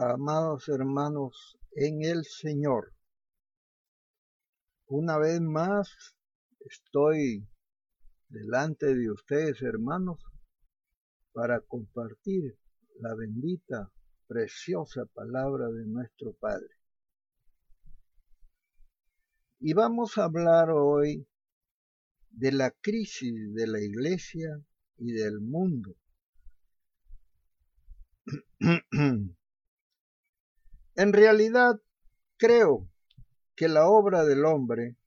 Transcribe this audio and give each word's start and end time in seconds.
amados 0.00 0.66
hermanos 0.70 1.58
en 1.72 2.02
el 2.02 2.24
Señor. 2.24 2.94
Una 4.86 5.18
vez 5.18 5.42
más 5.42 6.16
estoy 6.60 7.46
delante 8.28 8.94
de 8.94 9.10
ustedes, 9.10 9.60
hermanos, 9.60 10.18
para 11.32 11.60
compartir 11.60 12.56
la 13.00 13.14
bendita, 13.14 13.92
preciosa 14.26 15.04
palabra 15.04 15.68
de 15.68 15.84
nuestro 15.86 16.32
Padre. 16.32 16.74
Y 19.58 19.74
vamos 19.74 20.16
a 20.16 20.24
hablar 20.24 20.70
hoy 20.70 21.28
de 22.30 22.52
la 22.52 22.70
crisis 22.70 23.52
de 23.52 23.66
la 23.66 23.80
iglesia 23.80 24.64
y 24.96 25.12
del 25.12 25.40
mundo. 25.40 25.94
En 31.00 31.14
realidad, 31.14 31.80
creo 32.36 32.86
que 33.56 33.68
la 33.68 33.88
obra 33.88 34.22
del 34.26 34.44
hombre 34.44 34.98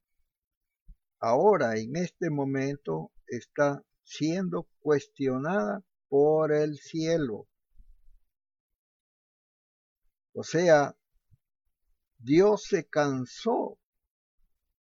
ahora, 1.19 1.77
en 1.77 1.95
este 1.97 2.31
momento, 2.31 3.11
está 3.27 3.83
siendo 4.03 4.67
cuestionada 4.79 5.83
por 6.09 6.51
el 6.51 6.79
cielo. 6.79 7.47
O 10.33 10.41
sea, 10.41 10.97
Dios 12.17 12.63
se 12.63 12.85
cansó 12.89 13.77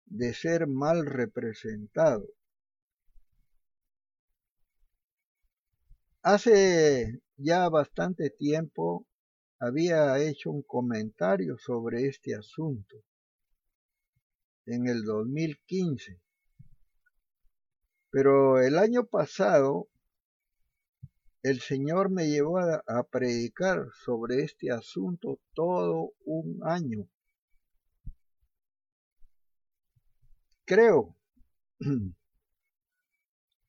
de 0.06 0.32
ser 0.32 0.68
mal 0.68 1.06
representado. 1.06 2.28
Hace 6.22 7.20
ya 7.36 7.68
bastante 7.68 8.30
tiempo 8.30 9.08
había 9.60 10.18
hecho 10.18 10.50
un 10.50 10.62
comentario 10.62 11.58
sobre 11.58 12.06
este 12.06 12.34
asunto 12.34 12.96
en 14.64 14.88
el 14.88 15.04
2015. 15.04 16.18
Pero 18.10 18.60
el 18.60 18.78
año 18.78 19.04
pasado 19.06 19.88
el 21.42 21.60
Señor 21.60 22.10
me 22.10 22.28
llevó 22.28 22.58
a, 22.58 22.82
a, 22.86 23.02
predicar 23.04 23.86
sobre 24.04 24.42
este 24.42 24.70
asunto 24.70 25.40
todo 25.54 26.12
un 26.24 26.60
año. 26.64 27.08
Creo 30.64 31.16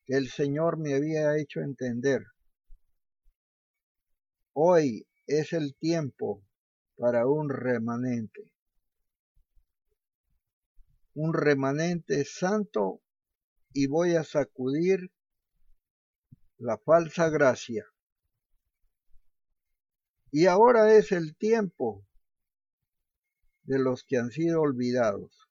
que 0.05 0.15
el 0.15 0.29
Señor 0.29 0.77
me 0.77 0.95
había 0.95 1.37
hecho 1.37 1.61
entender. 1.61 2.25
Hoy 4.53 5.05
es 5.27 5.53
el 5.53 5.75
tiempo 5.75 6.43
para 6.97 7.27
un 7.27 7.49
remanente. 7.49 8.51
Un 11.13 11.33
remanente 11.33 12.25
santo 12.25 13.01
y 13.73 13.87
voy 13.87 14.15
a 14.15 14.23
sacudir 14.23 15.11
la 16.57 16.77
falsa 16.77 17.29
gracia. 17.29 17.85
Y 20.31 20.45
ahora 20.45 20.93
es 20.93 21.11
el 21.11 21.35
tiempo 21.35 22.05
de 23.63 23.79
los 23.79 24.03
que 24.03 24.17
han 24.17 24.31
sido 24.31 24.61
olvidados, 24.61 25.49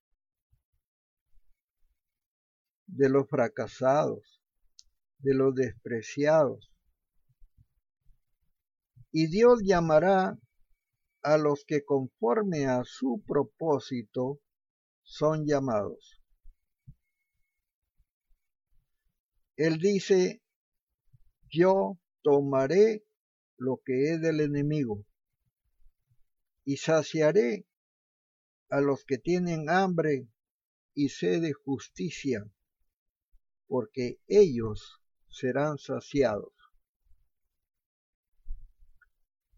de 2.87 3.09
los 3.09 3.29
fracasados, 3.29 4.41
de 5.19 5.35
los 5.35 5.55
despreciados, 5.55 6.70
y 9.13 9.27
Dios 9.27 9.61
llamará 9.65 10.39
a 11.23 11.37
los 11.37 11.65
que 11.67 11.85
conforme 11.85 12.67
a 12.67 12.83
su 12.85 13.23
propósito 13.27 14.41
son 15.03 15.47
llamados. 15.47 16.23
Él 19.57 19.79
dice, 19.79 20.43
yo 21.51 21.99
tomaré 22.23 23.05
lo 23.59 23.83
que 23.85 24.13
es 24.15 24.21
del 24.21 24.41
enemigo 24.41 25.05
y 26.65 26.77
saciaré 26.77 27.67
a 28.71 28.81
los 28.81 29.05
que 29.05 29.19
tienen 29.19 29.69
hambre 29.69 30.29
y 30.95 31.09
sed 31.09 31.43
de 31.43 31.53
justicia, 31.53 32.49
porque 33.67 34.21
ellos 34.29 35.01
serán 35.29 35.79
saciados. 35.79 36.60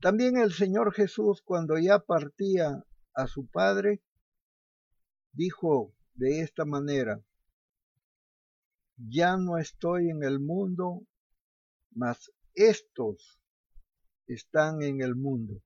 También 0.02 0.36
el 0.36 0.52
Señor 0.52 0.92
Jesús, 0.92 1.42
cuando 1.42 1.78
ya 1.78 2.00
partía 2.00 2.84
a 3.14 3.28
su 3.28 3.46
Padre, 3.46 4.02
dijo 5.32 5.94
de 6.14 6.40
esta 6.40 6.64
manera, 6.64 7.24
ya 8.96 9.36
no 9.36 9.58
estoy 9.58 10.10
en 10.10 10.24
el 10.24 10.40
mundo, 10.40 11.06
mas 11.92 12.32
estos 12.54 13.40
están 14.26 14.82
en 14.82 15.02
el 15.02 15.14
mundo. 15.14 15.62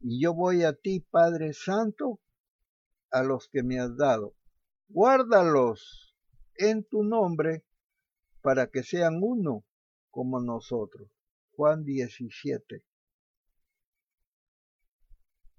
Y 0.00 0.22
yo 0.22 0.32
voy 0.32 0.64
a 0.64 0.72
ti, 0.72 1.00
Padre 1.00 1.52
Santo, 1.52 2.22
a 3.10 3.22
los 3.22 3.50
que 3.50 3.62
me 3.62 3.78
has 3.78 3.94
dado. 3.98 4.34
Guárdalos 4.88 6.16
en 6.54 6.84
tu 6.84 7.04
nombre 7.04 7.66
para 8.40 8.68
que 8.68 8.82
sean 8.82 9.20
uno 9.20 9.66
como 10.08 10.40
nosotros. 10.40 11.10
Juan 11.50 11.84
17. 11.84 12.82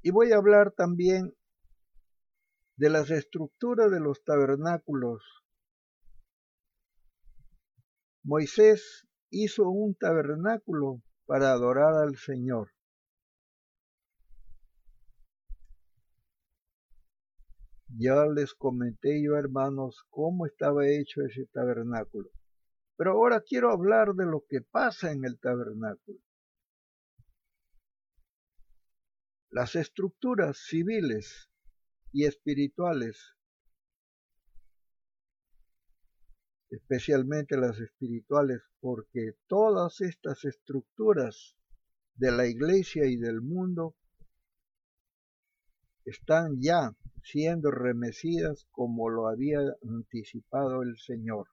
Y 0.03 0.09
voy 0.09 0.31
a 0.31 0.37
hablar 0.37 0.71
también 0.71 1.33
de 2.75 2.89
las 2.89 3.11
estructuras 3.11 3.91
de 3.91 3.99
los 3.99 4.23
tabernáculos. 4.23 5.23
Moisés 8.23 9.07
hizo 9.29 9.69
un 9.69 9.93
tabernáculo 9.95 11.01
para 11.25 11.51
adorar 11.51 11.93
al 11.93 12.17
Señor. 12.17 12.71
Ya 17.97 18.25
les 18.25 18.53
comenté 18.55 19.21
yo, 19.23 19.35
hermanos, 19.35 20.05
cómo 20.09 20.47
estaba 20.47 20.87
hecho 20.87 21.21
ese 21.21 21.45
tabernáculo. 21.51 22.29
Pero 22.97 23.11
ahora 23.11 23.41
quiero 23.41 23.71
hablar 23.71 24.13
de 24.15 24.25
lo 24.25 24.43
que 24.47 24.61
pasa 24.61 25.11
en 25.11 25.25
el 25.25 25.39
tabernáculo. 25.39 26.19
Las 29.51 29.75
estructuras 29.75 30.57
civiles 30.57 31.49
y 32.13 32.23
espirituales, 32.23 33.35
especialmente 36.69 37.57
las 37.57 37.77
espirituales, 37.81 38.61
porque 38.79 39.33
todas 39.47 39.99
estas 39.99 40.45
estructuras 40.45 41.57
de 42.15 42.31
la 42.31 42.47
iglesia 42.47 43.07
y 43.07 43.17
del 43.17 43.41
mundo 43.41 43.93
están 46.05 46.61
ya 46.61 46.95
siendo 47.21 47.71
remecidas 47.71 48.65
como 48.71 49.09
lo 49.09 49.27
había 49.27 49.59
anticipado 49.83 50.81
el 50.81 50.97
Señor. 50.97 51.49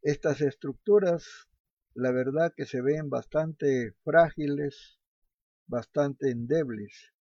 Estas 0.00 0.40
estructuras 0.40 1.49
la 1.94 2.12
verdad 2.12 2.52
que 2.56 2.66
se 2.66 2.80
ven 2.80 3.10
bastante 3.10 3.92
frágiles, 4.04 4.98
bastante 5.66 6.30
endebles. 6.30 7.12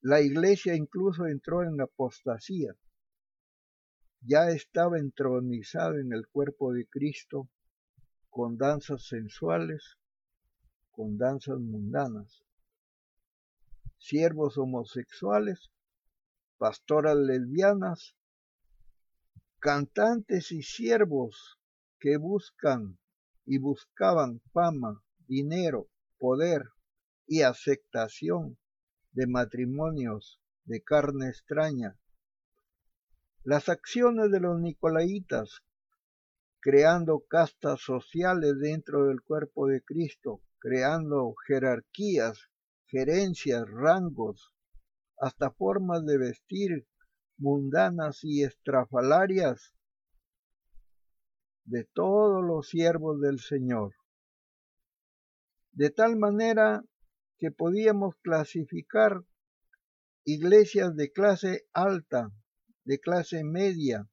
La 0.00 0.20
iglesia 0.20 0.74
incluso 0.74 1.26
entró 1.26 1.62
en 1.62 1.80
apostasía. 1.80 2.74
Ya 4.20 4.50
estaba 4.50 4.98
entronizado 4.98 5.98
en 5.98 6.12
el 6.12 6.26
cuerpo 6.28 6.72
de 6.72 6.86
Cristo 6.86 7.48
con 8.30 8.56
danzas 8.56 9.06
sensuales, 9.06 9.98
con 10.90 11.18
danzas 11.18 11.58
mundanas. 11.58 12.42
Siervos 13.98 14.56
homosexuales, 14.56 15.70
pastoras 16.56 17.16
lesbianas, 17.16 18.16
cantantes 19.58 20.52
y 20.52 20.62
siervos 20.62 21.57
que 22.00 22.16
buscan 22.16 22.98
y 23.44 23.58
buscaban 23.58 24.40
fama, 24.52 25.02
dinero, 25.26 25.88
poder 26.18 26.64
y 27.26 27.42
aceptación 27.42 28.58
de 29.12 29.26
matrimonios 29.26 30.40
de 30.64 30.82
carne 30.82 31.28
extraña. 31.28 31.98
Las 33.42 33.68
acciones 33.68 34.30
de 34.30 34.40
los 34.40 34.60
nicolaitas, 34.60 35.62
creando 36.60 37.20
castas 37.20 37.80
sociales 37.80 38.58
dentro 38.60 39.06
del 39.06 39.22
cuerpo 39.22 39.66
de 39.66 39.82
Cristo, 39.82 40.42
creando 40.58 41.34
jerarquías, 41.46 42.50
gerencias, 42.86 43.64
rangos, 43.68 44.52
hasta 45.18 45.50
formas 45.50 46.04
de 46.04 46.18
vestir 46.18 46.86
mundanas 47.38 48.24
y 48.24 48.42
estrafalarias, 48.42 49.74
de 51.68 51.84
todos 51.84 52.42
los 52.42 52.68
siervos 52.68 53.20
del 53.20 53.40
Señor. 53.40 53.94
De 55.72 55.90
tal 55.90 56.16
manera 56.16 56.82
que 57.38 57.50
podíamos 57.50 58.14
clasificar 58.22 59.22
iglesias 60.24 60.96
de 60.96 61.12
clase 61.12 61.66
alta, 61.74 62.32
de 62.84 62.98
clase 62.98 63.44
media 63.44 64.08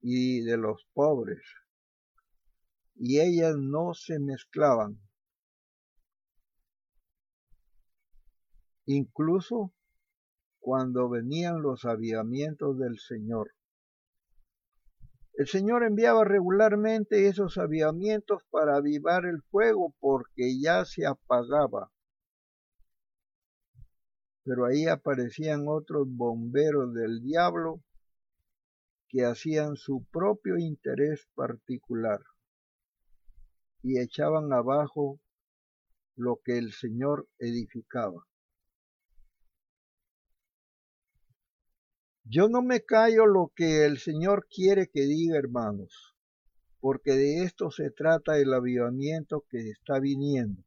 y 0.00 0.42
de 0.42 0.56
los 0.56 0.86
pobres. 0.94 1.42
Y 2.94 3.20
ellas 3.20 3.56
no 3.58 3.94
se 3.94 4.20
mezclaban. 4.20 5.00
Incluso 8.86 9.74
cuando 10.60 11.08
venían 11.08 11.60
los 11.60 11.84
avivamientos 11.84 12.78
del 12.78 12.98
Señor. 13.00 13.52
El 15.34 15.46
Señor 15.46 15.82
enviaba 15.82 16.24
regularmente 16.24 17.26
esos 17.26 17.56
avivamientos 17.56 18.42
para 18.50 18.76
avivar 18.76 19.24
el 19.24 19.42
fuego 19.42 19.94
porque 19.98 20.60
ya 20.60 20.84
se 20.84 21.06
apagaba. 21.06 21.90
Pero 24.44 24.66
ahí 24.66 24.86
aparecían 24.86 25.64
otros 25.68 26.06
bomberos 26.08 26.92
del 26.92 27.22
diablo 27.22 27.80
que 29.08 29.24
hacían 29.24 29.76
su 29.76 30.04
propio 30.10 30.58
interés 30.58 31.26
particular 31.34 32.20
y 33.82 33.98
echaban 33.98 34.52
abajo 34.52 35.18
lo 36.16 36.40
que 36.44 36.58
el 36.58 36.72
Señor 36.72 37.26
edificaba. 37.38 38.26
Yo 42.24 42.48
no 42.48 42.62
me 42.62 42.82
callo 42.82 43.26
lo 43.26 43.52
que 43.54 43.84
el 43.84 43.98
Señor 43.98 44.46
quiere 44.48 44.88
que 44.88 45.02
diga, 45.02 45.36
hermanos, 45.36 46.14
porque 46.78 47.12
de 47.12 47.42
esto 47.42 47.70
se 47.72 47.90
trata 47.90 48.38
el 48.38 48.54
avivamiento 48.54 49.44
que 49.50 49.70
está 49.70 49.98
viniendo. 49.98 50.62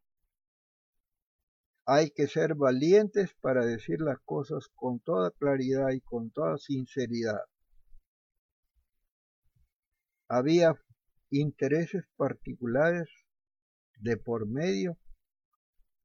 Hay 1.85 2.11
que 2.11 2.27
ser 2.27 2.55
valientes 2.55 3.33
para 3.39 3.65
decir 3.65 4.01
las 4.01 4.19
cosas 4.19 4.67
con 4.75 4.99
toda 4.99 5.31
claridad 5.31 5.91
y 5.91 6.01
con 6.01 6.29
toda 6.29 6.57
sinceridad. 6.57 7.41
Había 10.27 10.75
intereses 11.29 12.03
particulares 12.17 13.07
de 13.99 14.17
por 14.17 14.45
medio 14.45 14.97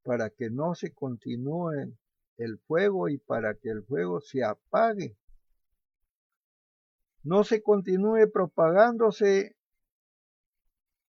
para 0.03 0.29
que 0.29 0.49
no 0.49 0.75
se 0.75 0.93
continúe 0.93 1.93
el 2.37 2.57
fuego 2.59 3.09
y 3.09 3.17
para 3.17 3.55
que 3.55 3.69
el 3.69 3.83
fuego 3.83 4.21
se 4.21 4.43
apague 4.43 5.17
no 7.23 7.43
se 7.43 7.61
continúe 7.61 8.31
propagándose 8.31 9.55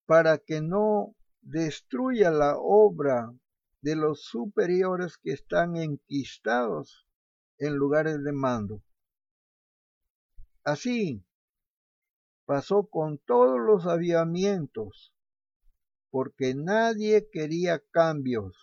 para 0.07 0.39
que 0.39 0.61
no 0.61 1.15
destruya 1.41 2.31
la 2.31 2.57
obra 2.59 3.33
de 3.81 3.97
los 3.97 4.25
superiores 4.25 5.19
que 5.19 5.33
están 5.33 5.77
enquistados 5.77 7.07
en 7.59 7.77
lugares 7.77 8.23
de 8.23 8.33
mando. 8.33 8.83
Así 10.65 11.25
pasó 12.45 12.87
con 12.87 13.19
todos 13.19 13.59
los 13.59 13.87
aviamientos, 13.87 15.13
porque 16.11 16.55
nadie 16.55 17.29
quería 17.31 17.81
cambios. 17.91 18.57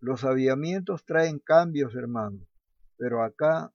Los 0.00 0.24
aviamientos 0.24 1.04
traen 1.04 1.38
cambios, 1.38 1.94
hermano, 1.94 2.46
pero 2.96 3.22
acá 3.22 3.73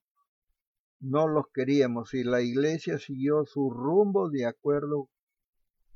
no 0.99 1.27
los 1.27 1.45
queríamos 1.53 2.13
y 2.13 2.23
la 2.23 2.41
iglesia 2.41 2.99
siguió 2.99 3.45
su 3.45 3.69
rumbo 3.69 4.29
de 4.29 4.45
acuerdo 4.45 5.09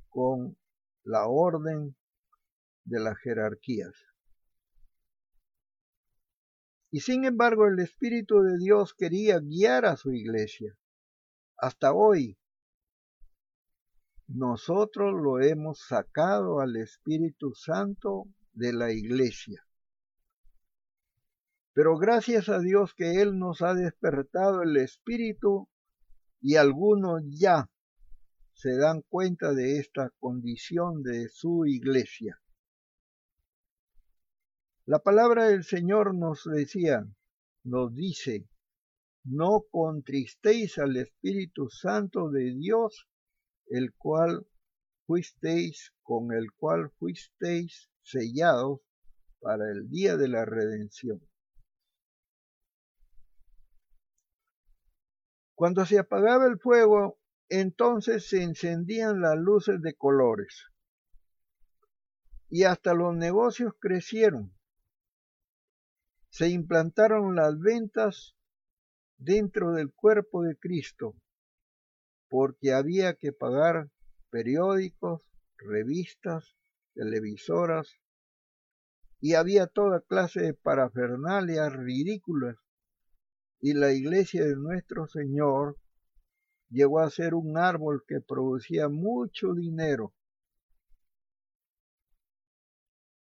con 0.10 0.58
la 1.04 1.28
orden 1.28 1.96
de 2.86 3.00
las 3.00 3.18
jerarquías. 3.18 3.94
Y 6.92 7.00
sin 7.00 7.26
embargo 7.26 7.68
el 7.68 7.80
Espíritu 7.80 8.42
de 8.42 8.58
Dios 8.58 8.94
quería 8.94 9.40
guiar 9.40 9.86
a 9.86 9.98
su 9.98 10.12
iglesia. 10.12 10.78
Hasta 11.58 11.94
hoy 11.94 12.38
nosotros 14.28 15.14
lo 15.14 15.42
hemos 15.42 15.80
sacado 15.80 16.60
al 16.60 16.76
Espíritu 16.76 17.54
Santo 17.56 18.26
de 18.54 18.74
la 18.74 18.92
iglesia. 18.92 19.63
Pero 21.74 21.98
gracias 21.98 22.50
a 22.50 22.60
Dios 22.60 22.94
que 22.94 23.22
Él 23.22 23.38
nos 23.40 23.62
ha 23.62 23.74
despertado 23.74 24.62
el 24.62 24.78
espíritu 24.78 25.68
y 26.40 26.56
algunos 26.56 27.24
ya 27.28 27.70
se 28.54 28.78
dan 28.78 29.02
cuenta 29.10 29.54
de 29.54 29.80
esta 29.80 30.12
condición 30.20 31.02
de 31.02 31.28
su 31.30 31.66
iglesia. 31.66 32.40
La 34.86 35.00
palabra 35.00 35.48
del 35.48 35.64
Señor 35.64 36.14
nos 36.14 36.44
decía, 36.44 37.08
nos 37.64 37.96
dice, 37.96 38.48
no 39.24 39.64
contristéis 39.72 40.78
al 40.78 40.98
Espíritu 40.98 41.70
Santo 41.70 42.30
de 42.30 42.54
Dios, 42.54 43.08
el 43.68 43.94
cual 43.94 44.46
fuisteis, 45.08 45.94
con 46.04 46.34
el 46.34 46.52
cual 46.52 46.92
fuisteis 47.00 47.90
sellados 48.02 48.82
para 49.40 49.72
el 49.72 49.90
día 49.90 50.18
de 50.18 50.28
la 50.28 50.44
redención. 50.44 51.22
Cuando 55.64 55.86
se 55.86 55.98
apagaba 55.98 56.46
el 56.46 56.60
fuego, 56.60 57.22
entonces 57.48 58.28
se 58.28 58.44
encendían 58.44 59.22
las 59.22 59.38
luces 59.38 59.82
de 59.82 59.94
colores. 59.96 60.66
Y 62.50 62.66
hasta 62.66 62.94
los 62.94 63.16
negocios 63.16 63.72
crecieron. 63.80 64.54
Se 66.28 66.50
implantaron 66.50 67.38
las 67.38 67.58
ventas 67.58 68.36
dentro 69.16 69.72
del 69.72 69.94
cuerpo 69.94 70.44
de 70.44 70.58
Cristo, 70.58 71.16
porque 72.28 72.74
había 72.74 73.14
que 73.14 73.32
pagar 73.32 73.90
periódicos, 74.32 75.22
revistas, 75.56 76.58
televisoras, 76.94 78.02
y 79.22 79.36
había 79.36 79.68
toda 79.68 80.02
clase 80.02 80.42
de 80.42 80.54
parafernalias 80.56 81.72
ridículas 81.72 82.58
y 83.64 83.74
la 83.74 83.94
iglesia 83.94 84.44
de 84.44 84.58
nuestro 84.58 85.08
Señor 85.08 85.78
llegó 86.70 87.00
a 87.00 87.10
ser 87.10 87.34
un 87.34 87.58
árbol 87.58 88.04
que 88.06 88.20
producía 88.20 88.90
mucho 88.90 89.54
dinero. 89.54 90.14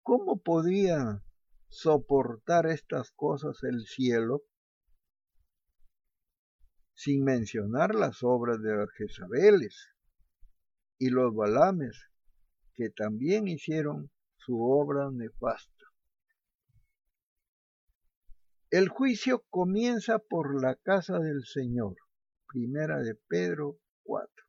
¿Cómo 0.02 0.40
podía 0.40 1.22
soportar 1.68 2.68
estas 2.68 3.10
cosas 3.10 3.62
el 3.64 3.84
cielo? 3.84 4.40
Sin 6.94 7.22
mencionar 7.22 7.94
las 7.94 8.22
obras 8.22 8.62
de 8.62 8.74
las 8.74 8.90
Jezabeles 8.92 9.90
y 10.98 11.10
los 11.10 11.34
Balames, 11.34 12.08
que 12.72 12.88
también 12.88 13.46
hicieron 13.46 14.10
su 14.38 14.58
obra 14.58 15.10
nefasta. 15.12 15.79
El 18.72 18.88
juicio 18.88 19.44
comienza 19.50 20.20
por 20.20 20.62
la 20.62 20.76
casa 20.76 21.18
del 21.18 21.44
Señor. 21.44 21.96
Primera 22.46 23.00
de 23.00 23.16
Pedro 23.16 23.80
4. 24.04 24.46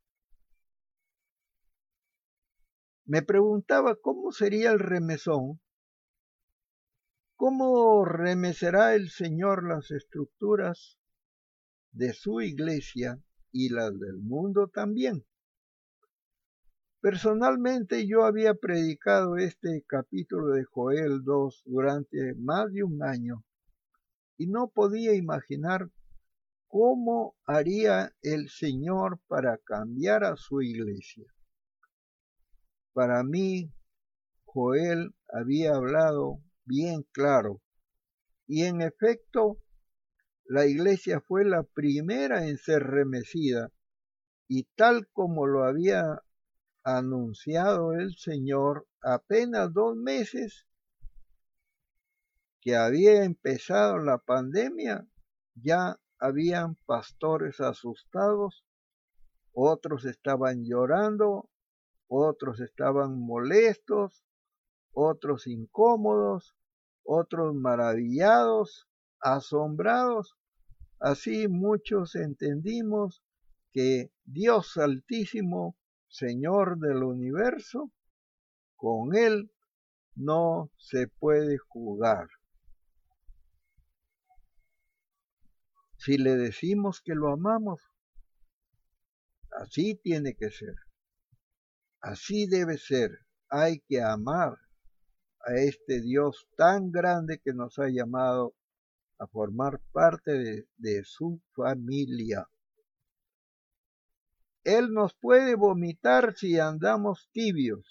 Me 3.05 3.23
preguntaba 3.23 3.95
cómo 3.95 4.31
sería 4.31 4.69
el 4.73 4.77
remesón, 4.77 5.59
cómo 7.35 8.05
remecerá 8.05 8.93
el 8.93 9.09
Señor 9.09 9.67
las 9.67 9.89
estructuras 9.89 10.99
de 11.91 12.13
su 12.13 12.41
iglesia 12.41 13.19
y 13.51 13.69
las 13.69 13.99
del 13.99 14.19
mundo 14.19 14.67
también. 14.67 15.25
Personalmente 16.99 18.05
yo 18.05 18.23
había 18.23 18.53
predicado 18.53 19.37
este 19.37 19.83
capítulo 19.87 20.53
de 20.53 20.63
Joel 20.65 21.23
2 21.23 21.63
durante 21.65 22.35
más 22.35 22.71
de 22.71 22.83
un 22.83 23.01
año 23.01 23.43
y 24.37 24.47
no 24.47 24.69
podía 24.69 25.13
imaginar 25.13 25.89
cómo 26.67 27.35
haría 27.45 28.13
el 28.21 28.49
Señor 28.49 29.19
para 29.27 29.57
cambiar 29.57 30.23
a 30.23 30.35
su 30.37 30.61
iglesia. 30.61 31.25
Para 32.93 33.23
mí, 33.23 33.71
Joel 34.45 35.13
había 35.29 35.75
hablado 35.75 36.41
bien 36.65 37.03
claro 37.11 37.61
y 38.47 38.63
en 38.63 38.81
efecto 38.81 39.57
la 40.45 40.65
iglesia 40.65 41.21
fue 41.21 41.45
la 41.45 41.63
primera 41.63 42.47
en 42.47 42.57
ser 42.57 42.83
remecida 42.83 43.71
y 44.47 44.63
tal 44.75 45.07
como 45.13 45.47
lo 45.47 45.63
había 45.63 46.21
anunciado 46.83 47.93
el 47.93 48.15
Señor 48.15 48.87
apenas 49.01 49.71
dos 49.73 49.95
meses 49.95 50.65
que 52.61 52.75
había 52.75 53.23
empezado 53.23 53.97
la 53.97 54.19
pandemia, 54.19 55.07
ya 55.55 55.99
habían 56.19 56.75
pastores 56.85 57.59
asustados 57.59 58.63
otros 59.53 60.05
estaban 60.05 60.63
llorando, 60.63 61.49
otros 62.07 62.61
estaban 62.61 63.19
molestos, 63.19 64.23
otros 64.93 65.47
incómodos, 65.47 66.55
otros 67.03 67.53
maravillados, 67.53 68.87
asombrados. 69.19 70.37
Así 70.99 71.47
muchos 71.47 72.15
entendimos 72.15 73.23
que 73.73 74.11
Dios 74.23 74.77
Altísimo, 74.77 75.75
Señor 76.07 76.77
del 76.79 77.03
universo, 77.03 77.91
con 78.75 79.15
Él 79.15 79.51
no 80.15 80.71
se 80.77 81.07
puede 81.07 81.57
jugar. 81.57 82.27
Si 86.03 86.17
le 86.17 86.35
decimos 86.35 86.99
que 87.05 87.13
lo 87.13 87.31
amamos, 87.31 87.79
así 89.51 89.93
tiene 90.01 90.33
que 90.33 90.49
ser. 90.49 90.73
Así 91.99 92.47
debe 92.47 92.79
ser. 92.79 93.11
Hay 93.49 93.81
que 93.81 94.01
amar 94.01 94.57
a 95.45 95.53
este 95.57 96.01
Dios 96.01 96.47
tan 96.57 96.91
grande 96.91 97.39
que 97.39 97.53
nos 97.53 97.77
ha 97.77 97.87
llamado 97.87 98.55
a 99.19 99.27
formar 99.27 99.79
parte 99.91 100.31
de, 100.31 100.67
de, 100.77 101.03
su 101.03 101.39
familia. 101.53 102.49
Él 104.63 104.93
nos 104.93 105.13
puede 105.13 105.53
vomitar 105.53 106.35
si 106.35 106.57
andamos 106.57 107.29
tibios. 107.31 107.85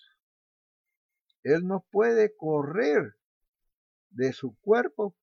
Él 1.44 1.64
nos 1.64 1.82
puede 1.92 2.34
correr 2.34 3.14
de 4.10 4.32
su 4.32 4.58
cuerpo 4.58 5.14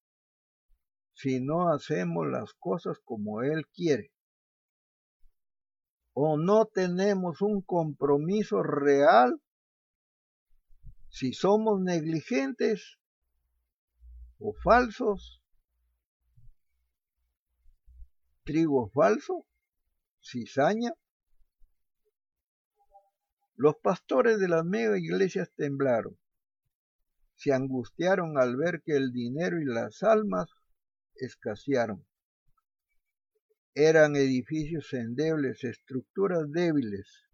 si 1.18 1.40
no 1.40 1.74
hacemos 1.74 2.28
las 2.28 2.54
cosas 2.54 3.00
como 3.04 3.42
Él 3.42 3.66
quiere. 3.74 4.12
O 6.14 6.38
no 6.38 6.66
tenemos 6.68 7.42
un 7.42 7.64
compromiso 7.64 8.62
real 8.62 9.42
si 11.10 11.34
somos 11.34 11.82
negligentes 11.82 13.00
o 14.38 14.54
falsos. 14.64 15.42
Trigo 18.44 18.92
falso, 18.92 19.48
cizaña. 20.22 20.92
Los 23.56 23.76
pastores 23.78 24.40
de 24.40 24.50
las 24.50 24.64
mega 24.64 25.00
iglesias 25.00 25.50
temblaron, 25.56 26.16
se 27.34 27.54
angustiaron 27.54 28.38
al 28.38 28.56
ver 28.56 28.84
que 28.86 28.96
el 28.96 29.12
dinero 29.12 29.60
y 29.60 29.66
las 29.66 30.04
almas 30.04 30.48
escasearon. 31.20 32.06
Eran 33.74 34.16
edificios 34.16 34.92
endebles, 34.94 35.64
estructuras 35.64 36.52
débiles. 36.52 37.28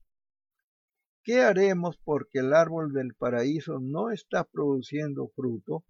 ¿Qué 1.24 1.40
haremos 1.40 1.98
porque 2.04 2.40
el 2.40 2.54
árbol 2.54 2.92
del 2.92 3.16
paraíso 3.16 3.80
no 3.80 4.12
está 4.12 4.44
produciendo 4.44 5.30
fruto? 5.30 5.86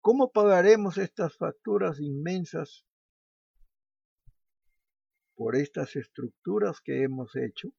¿Cómo 0.00 0.30
pagaremos 0.30 0.96
estas 0.96 1.36
facturas 1.36 2.00
inmensas 2.00 2.86
por 5.34 5.56
estas 5.56 5.96
estructuras 5.96 6.80
que 6.80 7.02
hemos 7.02 7.36
hecho? 7.36 7.72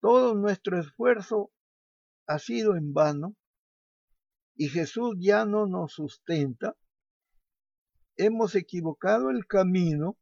Todo 0.00 0.34
nuestro 0.34 0.80
esfuerzo 0.80 1.52
ha 2.26 2.38
sido 2.38 2.74
en 2.74 2.92
vano 2.92 3.36
y 4.60 4.68
Jesús 4.68 5.16
ya 5.18 5.46
no 5.46 5.66
nos 5.66 5.94
sustenta, 5.94 6.76
hemos 8.16 8.54
equivocado 8.54 9.30
el 9.30 9.46
camino, 9.46 10.18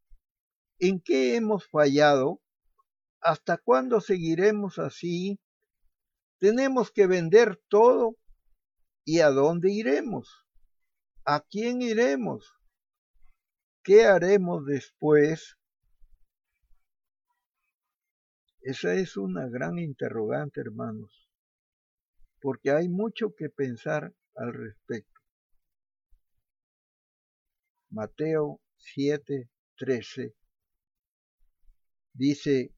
¿en 0.79 1.01
qué 1.01 1.35
hemos 1.35 1.67
fallado? 1.67 2.39
¿Hasta 3.19 3.57
cuándo 3.57 3.99
seguiremos 3.99 4.79
así? 4.79 5.41
Tenemos 6.37 6.89
que 6.89 7.05
vender 7.05 7.61
todo. 7.67 8.15
¿Y 9.03 9.19
a 9.19 9.29
dónde 9.29 9.73
iremos? 9.73 10.45
¿A 11.25 11.41
quién 11.41 11.81
iremos? 11.81 12.49
¿Qué 13.83 14.05
haremos 14.05 14.65
después? 14.65 15.57
Esa 18.61 18.93
es 18.93 19.17
una 19.17 19.49
gran 19.49 19.79
interrogante, 19.79 20.61
hermanos, 20.61 21.29
porque 22.39 22.71
hay 22.71 22.87
mucho 22.87 23.35
que 23.35 23.49
pensar 23.49 24.13
al 24.39 24.53
respecto. 24.53 25.19
Mateo 27.91 28.61
7:13 28.77 30.33
dice 32.13 32.73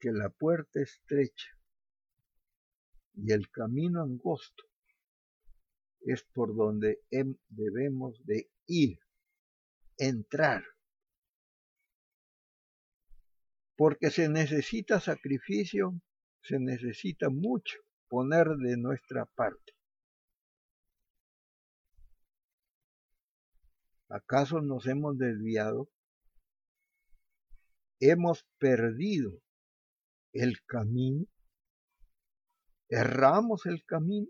que 0.00 0.12
la 0.12 0.30
puerta 0.30 0.80
estrecha 0.80 1.50
y 3.14 3.32
el 3.32 3.50
camino 3.50 4.02
angosto 4.02 4.64
es 6.00 6.24
por 6.32 6.54
donde 6.54 7.00
debemos 7.48 8.24
de 8.24 8.48
ir, 8.66 8.98
entrar. 9.98 10.64
Porque 13.76 14.10
se 14.10 14.28
necesita 14.28 15.00
sacrificio, 15.00 16.00
se 16.42 16.58
necesita 16.58 17.28
mucho 17.28 17.76
poner 18.08 18.46
de 18.56 18.76
nuestra 18.76 19.26
parte. 19.26 19.75
¿Acaso 24.08 24.60
nos 24.60 24.86
hemos 24.86 25.18
desviado? 25.18 25.88
¿Hemos 27.98 28.46
perdido 28.58 29.40
el 30.32 30.62
camino? 30.64 31.26
¿Erramos 32.88 33.66
el 33.66 33.84
camino? 33.84 34.28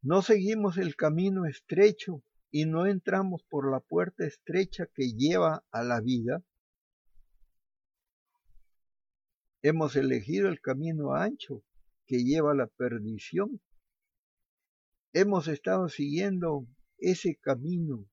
¿No 0.00 0.22
seguimos 0.22 0.78
el 0.78 0.94
camino 0.94 1.44
estrecho 1.46 2.22
y 2.52 2.66
no 2.66 2.86
entramos 2.86 3.42
por 3.44 3.70
la 3.70 3.80
puerta 3.80 4.24
estrecha 4.24 4.86
que 4.94 5.14
lleva 5.14 5.64
a 5.72 5.82
la 5.82 6.00
vida? 6.00 6.44
Hemos 9.60 9.96
elegido 9.96 10.48
el 10.48 10.60
camino 10.60 11.14
ancho 11.14 11.64
que 12.06 12.22
lleva 12.22 12.52
a 12.52 12.54
la 12.54 12.68
perdición. 12.68 13.60
Hemos 15.12 15.48
estado 15.48 15.88
siguiendo 15.88 16.68
ese 16.98 17.36
camino 17.36 18.08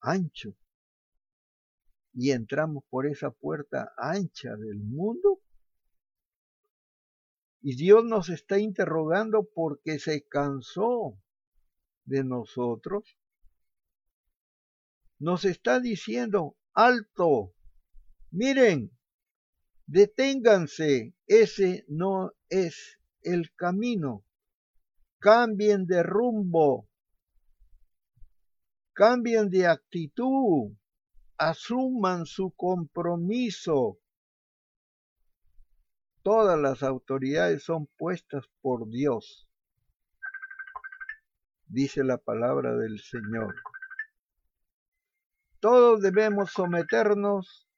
ancho 0.00 0.56
y 2.16 2.30
entramos 2.30 2.82
por 2.88 3.06
esa 3.06 3.30
puerta 3.30 3.92
ancha 3.98 4.56
del 4.56 4.78
mundo. 4.78 5.42
Y 7.60 7.76
Dios 7.76 8.04
nos 8.04 8.30
está 8.30 8.58
interrogando 8.58 9.44
porque 9.54 9.98
se 9.98 10.26
cansó 10.26 11.18
de 12.06 12.24
nosotros. 12.24 13.18
Nos 15.18 15.44
está 15.44 15.78
diciendo, 15.78 16.56
alto, 16.72 17.54
miren, 18.30 18.96
deténganse, 19.86 21.14
ese 21.26 21.84
no 21.88 22.32
es 22.48 22.98
el 23.22 23.54
camino. 23.54 24.24
Cambien 25.18 25.86
de 25.86 26.02
rumbo, 26.02 26.88
cambien 28.96 29.50
de 29.50 29.66
actitud, 29.66 30.74
asuman 31.36 32.24
su 32.24 32.50
compromiso. 32.56 33.98
Todas 36.22 36.58
las 36.58 36.82
autoridades 36.82 37.62
son 37.62 37.88
puestas 37.98 38.46
por 38.62 38.88
Dios, 38.88 39.46
dice 41.66 42.04
la 42.04 42.16
palabra 42.16 42.74
del 42.74 42.98
Señor. 43.00 43.54
Todos 45.60 46.00
debemos 46.00 46.52
someternos 46.52 47.68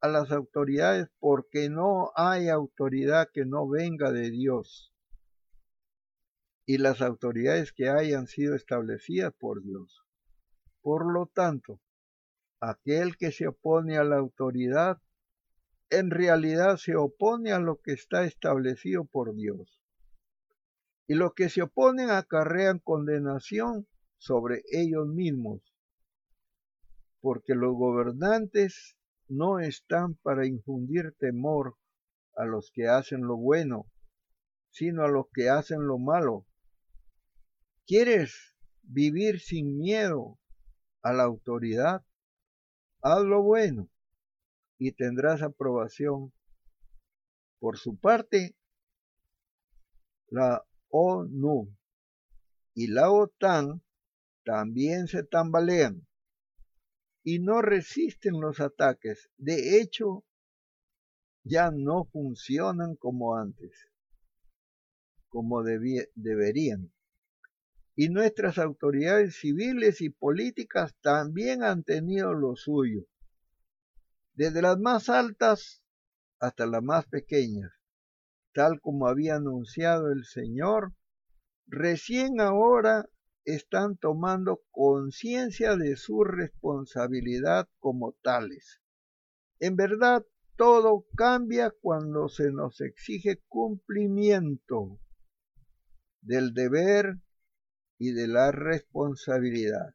a 0.00 0.06
las 0.06 0.30
autoridades 0.30 1.08
porque 1.18 1.68
no 1.68 2.12
hay 2.14 2.50
autoridad 2.50 3.30
que 3.34 3.44
no 3.44 3.68
venga 3.68 4.12
de 4.12 4.30
Dios. 4.30 4.94
Y 6.66 6.78
las 6.78 7.02
autoridades 7.02 7.72
que 7.72 7.88
hayan 7.88 8.28
sido 8.28 8.54
establecidas 8.54 9.34
por 9.34 9.64
Dios. 9.64 10.07
Por 10.88 11.12
lo 11.12 11.26
tanto, 11.26 11.82
aquel 12.60 13.18
que 13.18 13.30
se 13.30 13.46
opone 13.46 13.98
a 13.98 14.04
la 14.04 14.16
autoridad, 14.16 14.96
en 15.90 16.10
realidad 16.10 16.78
se 16.78 16.96
opone 16.96 17.52
a 17.52 17.58
lo 17.58 17.82
que 17.82 17.92
está 17.92 18.24
establecido 18.24 19.04
por 19.04 19.34
Dios. 19.34 19.82
Y 21.06 21.12
los 21.12 21.34
que 21.34 21.50
se 21.50 21.60
oponen 21.60 22.08
acarrean 22.08 22.78
condenación 22.78 23.86
sobre 24.16 24.62
ellos 24.72 25.06
mismos, 25.06 25.60
porque 27.20 27.54
los 27.54 27.74
gobernantes 27.74 28.96
no 29.28 29.60
están 29.60 30.14
para 30.14 30.46
infundir 30.46 31.14
temor 31.18 31.76
a 32.34 32.46
los 32.46 32.70
que 32.72 32.88
hacen 32.88 33.26
lo 33.26 33.36
bueno, 33.36 33.84
sino 34.70 35.02
a 35.02 35.08
los 35.08 35.26
que 35.34 35.50
hacen 35.50 35.86
lo 35.86 35.98
malo. 35.98 36.46
¿Quieres 37.86 38.56
vivir 38.84 39.40
sin 39.40 39.76
miedo 39.76 40.37
a 41.08 41.12
la 41.14 41.24
autoridad, 41.24 42.04
haz 43.00 43.22
lo 43.22 43.42
bueno 43.42 43.88
y 44.78 44.92
tendrás 44.92 45.42
aprobación. 45.42 46.32
Por 47.58 47.78
su 47.78 47.98
parte, 47.98 48.54
la 50.28 50.64
ONU 50.90 51.74
y 52.74 52.88
la 52.88 53.10
OTAN 53.10 53.82
también 54.44 55.08
se 55.08 55.24
tambalean 55.24 56.06
y 57.24 57.40
no 57.40 57.62
resisten 57.62 58.40
los 58.40 58.60
ataques. 58.60 59.30
De 59.38 59.80
hecho, 59.80 60.24
ya 61.42 61.70
no 61.70 62.04
funcionan 62.04 62.96
como 62.96 63.34
antes, 63.34 63.72
como 65.28 65.62
deberían. 65.62 66.92
Y 68.00 68.10
nuestras 68.10 68.58
autoridades 68.58 69.40
civiles 69.40 70.00
y 70.02 70.08
políticas 70.08 70.94
también 71.00 71.64
han 71.64 71.82
tenido 71.82 72.32
lo 72.32 72.54
suyo, 72.54 73.08
desde 74.34 74.62
las 74.62 74.78
más 74.78 75.08
altas 75.08 75.82
hasta 76.38 76.66
las 76.66 76.80
más 76.80 77.06
pequeñas, 77.06 77.72
tal 78.54 78.80
como 78.80 79.08
había 79.08 79.34
anunciado 79.34 80.12
el 80.12 80.24
Señor 80.26 80.94
recién 81.66 82.40
ahora 82.40 83.08
están 83.44 83.96
tomando 83.96 84.62
conciencia 84.70 85.74
de 85.74 85.96
su 85.96 86.22
responsabilidad 86.22 87.68
como 87.80 88.12
tales. 88.22 88.80
En 89.58 89.74
verdad, 89.74 90.24
todo 90.54 91.04
cambia 91.16 91.74
cuando 91.80 92.28
se 92.28 92.52
nos 92.52 92.80
exige 92.80 93.42
cumplimiento 93.48 95.00
del 96.20 96.54
deber 96.54 97.18
y 97.98 98.12
de 98.12 98.28
la 98.28 98.52
responsabilidad 98.52 99.94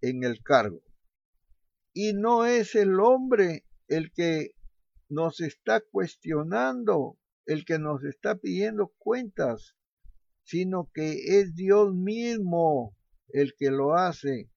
en 0.00 0.24
el 0.24 0.42
cargo. 0.42 0.82
Y 1.94 2.12
no 2.12 2.44
es 2.44 2.74
el 2.74 2.98
hombre 3.00 3.64
el 3.86 4.12
que 4.12 4.54
nos 5.08 5.40
está 5.40 5.80
cuestionando, 5.80 7.18
el 7.46 7.64
que 7.64 7.78
nos 7.78 8.02
está 8.04 8.36
pidiendo 8.36 8.92
cuentas, 8.98 9.76
sino 10.44 10.90
que 10.92 11.40
es 11.40 11.54
Dios 11.54 11.94
mismo 11.94 12.96
el 13.28 13.54
que 13.56 13.70
lo 13.70 13.94
hace. 13.94 14.50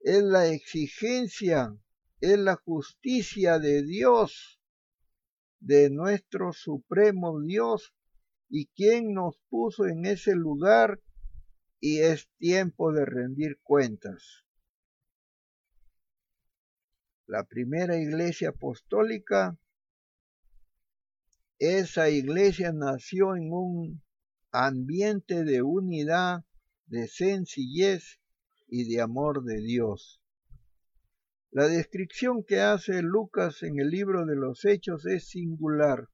Es 0.00 0.22
la 0.22 0.48
exigencia, 0.48 1.76
es 2.20 2.38
la 2.38 2.56
justicia 2.56 3.58
de 3.58 3.82
Dios, 3.82 4.60
de 5.60 5.90
nuestro 5.90 6.52
supremo 6.52 7.40
Dios, 7.40 7.94
y 8.48 8.66
quien 8.66 9.12
nos 9.12 9.38
puso 9.48 9.86
en 9.86 10.06
ese 10.06 10.34
lugar, 10.34 11.00
y 11.80 12.00
es 12.00 12.28
tiempo 12.38 12.92
de 12.92 13.04
rendir 13.04 13.58
cuentas. 13.62 14.44
La 17.26 17.44
primera 17.44 17.96
iglesia 17.96 18.50
apostólica, 18.50 19.58
esa 21.58 22.08
iglesia 22.08 22.72
nació 22.72 23.36
en 23.36 23.52
un 23.52 24.02
ambiente 24.50 25.44
de 25.44 25.62
unidad, 25.62 26.44
de 26.86 27.06
sencillez 27.06 28.20
y 28.66 28.92
de 28.92 29.02
amor 29.02 29.44
de 29.44 29.60
Dios. 29.60 30.22
La 31.50 31.68
descripción 31.68 32.44
que 32.44 32.60
hace 32.60 33.02
Lucas 33.02 33.62
en 33.62 33.78
el 33.78 33.90
libro 33.90 34.26
de 34.26 34.36
los 34.36 34.64
Hechos 34.64 35.06
es 35.06 35.28
singular. 35.28 36.08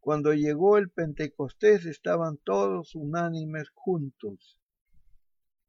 Cuando 0.00 0.32
llegó 0.32 0.78
el 0.78 0.90
Pentecostés 0.90 1.86
estaban 1.86 2.38
todos 2.38 2.94
unánimes 2.94 3.68
juntos. 3.74 4.59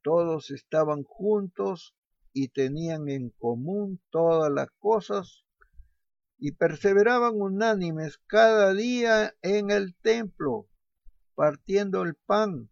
Todos 0.03 0.51
estaban 0.51 1.03
juntos 1.03 1.95
y 2.33 2.49
tenían 2.49 3.09
en 3.09 3.29
común 3.29 4.01
todas 4.09 4.51
las 4.51 4.69
cosas 4.79 5.43
y 6.37 6.53
perseveraban 6.53 7.39
unánimes 7.39 8.17
cada 8.27 8.73
día 8.73 9.35
en 9.41 9.69
el 9.69 9.95
templo 9.95 10.67
partiendo 11.41 12.03
el 12.03 12.13
pan 12.13 12.69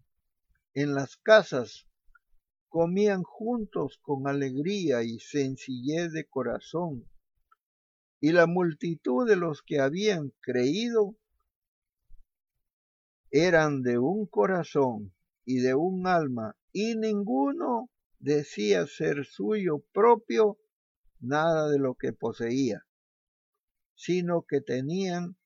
en 0.76 0.94
las 0.94 1.18
casas, 1.18 1.88
comían 2.68 3.24
juntos 3.24 3.98
con 4.04 4.28
alegría 4.28 5.02
y 5.02 5.18
sencillez 5.20 6.12
de 6.12 6.28
corazón. 6.28 7.10
Y 8.22 8.32
la 8.32 8.46
multitud 8.46 9.28
de 9.28 9.38
los 9.38 9.64
que 9.64 9.80
habían 9.80 10.34
creído 10.42 11.16
eran 13.32 13.82
de 13.82 13.98
un 13.98 14.28
corazón 14.28 15.16
y 15.46 15.62
de 15.62 15.74
un 15.74 16.06
alma, 16.06 16.56
y 16.72 16.96
ninguno 16.96 17.90
decía 18.20 18.86
ser 18.86 19.26
suyo 19.26 19.80
propio 19.92 20.58
nada 21.20 21.70
de 21.70 21.80
lo 21.80 21.96
que 21.96 22.14
poseía, 22.14 22.86
sino 23.96 24.44
que 24.44 24.62
tenían 24.62 25.38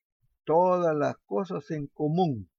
todas 0.44 0.94
las 0.94 1.16
cosas 1.24 1.70
en 1.70 1.86
común. 1.86 2.50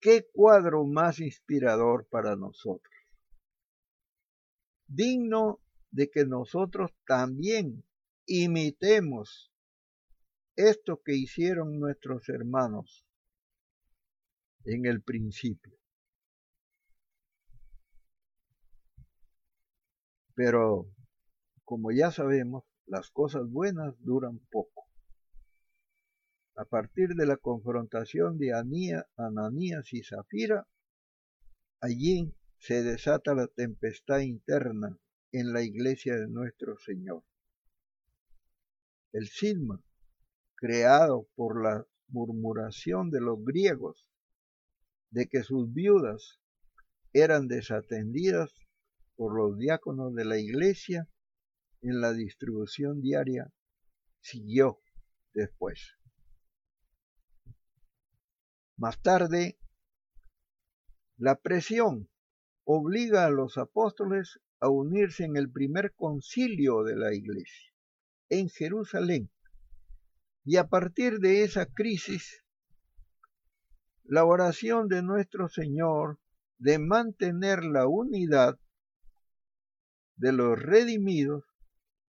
¿Qué 0.00 0.26
cuadro 0.32 0.84
más 0.84 1.20
inspirador 1.20 2.08
para 2.08 2.34
nosotros? 2.34 2.92
Digno 4.88 5.60
de 5.90 6.10
que 6.10 6.24
nosotros 6.24 6.90
también 7.06 7.84
imitemos 8.26 9.52
esto 10.56 11.00
que 11.04 11.14
hicieron 11.14 11.78
nuestros 11.78 12.28
hermanos 12.28 13.06
en 14.64 14.86
el 14.86 15.02
principio. 15.02 15.76
Pero, 20.34 20.86
como 21.64 21.92
ya 21.92 22.10
sabemos, 22.10 22.64
las 22.86 23.10
cosas 23.10 23.48
buenas 23.48 23.94
duran 24.00 24.38
poco. 24.50 24.88
A 26.56 26.64
partir 26.64 27.10
de 27.10 27.26
la 27.26 27.36
confrontación 27.36 28.38
de 28.38 28.52
Ananías 28.52 29.92
y 29.92 30.02
Zafira, 30.02 30.66
allí 31.80 32.34
se 32.58 32.82
desata 32.82 33.34
la 33.34 33.46
tempestad 33.46 34.20
interna 34.20 34.98
en 35.32 35.52
la 35.52 35.62
iglesia 35.62 36.16
de 36.16 36.28
nuestro 36.28 36.78
Señor. 36.78 37.24
El 39.12 39.28
cisma, 39.28 39.82
creado 40.54 41.26
por 41.34 41.62
la 41.62 41.86
murmuración 42.08 43.10
de 43.10 43.20
los 43.20 43.42
griegos 43.44 44.06
de 45.12 45.28
que 45.28 45.42
sus 45.42 45.72
viudas 45.72 46.40
eran 47.12 47.46
desatendidas 47.46 48.52
por 49.14 49.36
los 49.36 49.58
diáconos 49.58 50.14
de 50.14 50.24
la 50.24 50.38
iglesia 50.38 51.08
en 51.82 52.00
la 52.00 52.12
distribución 52.12 53.00
diaria, 53.00 53.52
siguió 54.20 54.80
después. 55.34 55.96
Más 58.76 59.00
tarde, 59.02 59.58
la 61.18 61.36
presión 61.36 62.08
obliga 62.64 63.26
a 63.26 63.30
los 63.30 63.58
apóstoles 63.58 64.40
a 64.60 64.68
unirse 64.68 65.24
en 65.24 65.36
el 65.36 65.50
primer 65.50 65.92
concilio 65.94 66.84
de 66.84 66.96
la 66.96 67.12
iglesia, 67.14 67.72
en 68.30 68.48
Jerusalén. 68.48 69.30
Y 70.44 70.56
a 70.56 70.68
partir 70.68 71.18
de 71.18 71.44
esa 71.44 71.66
crisis, 71.66 72.41
la 74.04 74.24
oración 74.24 74.88
de 74.88 75.02
nuestro 75.02 75.48
Señor 75.48 76.18
de 76.58 76.78
mantener 76.78 77.64
la 77.64 77.86
unidad 77.86 78.58
de 80.16 80.32
los 80.32 80.58
redimidos 80.60 81.44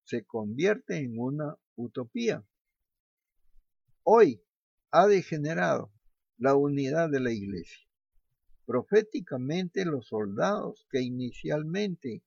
se 0.05 0.25
convierte 0.25 0.99
en 0.99 1.19
una 1.19 1.57
utopía. 1.77 2.45
Hoy 4.03 4.43
ha 4.91 5.07
degenerado 5.07 5.93
la 6.39 6.55
unidad 6.55 7.09
de 7.11 7.21
la 7.21 7.31
iglesia. 7.31 7.87
Proféticamente 8.67 9.85
los 9.85 10.09
soldados 10.09 10.87
que 10.91 11.03
inicialmente 11.03 12.23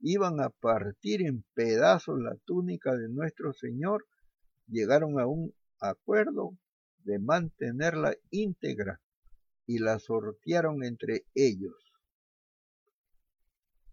iban 0.00 0.40
a 0.40 0.48
partir 0.48 1.22
en 1.26 1.44
pedazos 1.54 2.20
la 2.20 2.36
túnica 2.44 2.94
de 2.96 3.08
nuestro 3.08 3.52
Señor, 3.52 4.06
llegaron 4.68 5.18
a 5.20 5.26
un 5.26 5.52
acuerdo 5.80 6.56
de 7.04 7.18
mantenerla 7.18 8.14
íntegra 8.30 9.00
y 9.68 9.78
la 9.78 9.98
sortearon 9.98 10.82
entre 10.82 11.26
ellos. 11.34 11.76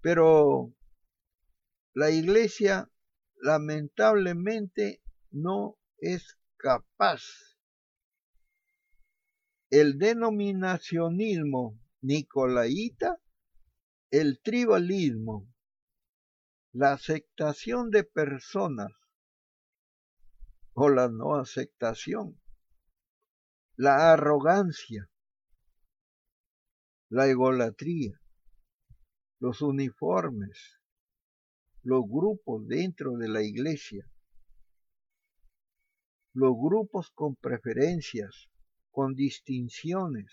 Pero 0.01 0.73
la 1.93 2.09
iglesia 2.11 2.89
lamentablemente 3.41 5.03
no 5.31 5.77
es 5.97 6.37
capaz 6.55 7.21
el 9.69 9.97
denominacionismo 9.97 11.77
nicolaíta, 12.01 13.19
el 14.11 14.39
tribalismo, 14.41 15.45
la 16.71 16.93
aceptación 16.93 17.89
de 17.91 18.05
personas 18.05 18.93
o 20.73 20.87
la 20.87 21.09
no 21.09 21.35
aceptación, 21.35 22.39
la 23.75 24.13
arrogancia, 24.13 25.09
la 27.15 27.29
egolatría, 27.29 28.19
los 29.39 29.61
uniformes, 29.61 30.81
los 31.81 32.03
grupos 32.09 32.67
dentro 32.67 33.15
de 33.15 33.29
la 33.29 33.41
iglesia, 33.41 34.05
los 36.33 36.51
grupos 36.61 37.11
con 37.11 37.37
preferencias, 37.37 38.49
con 38.91 39.15
distinciones, 39.15 40.29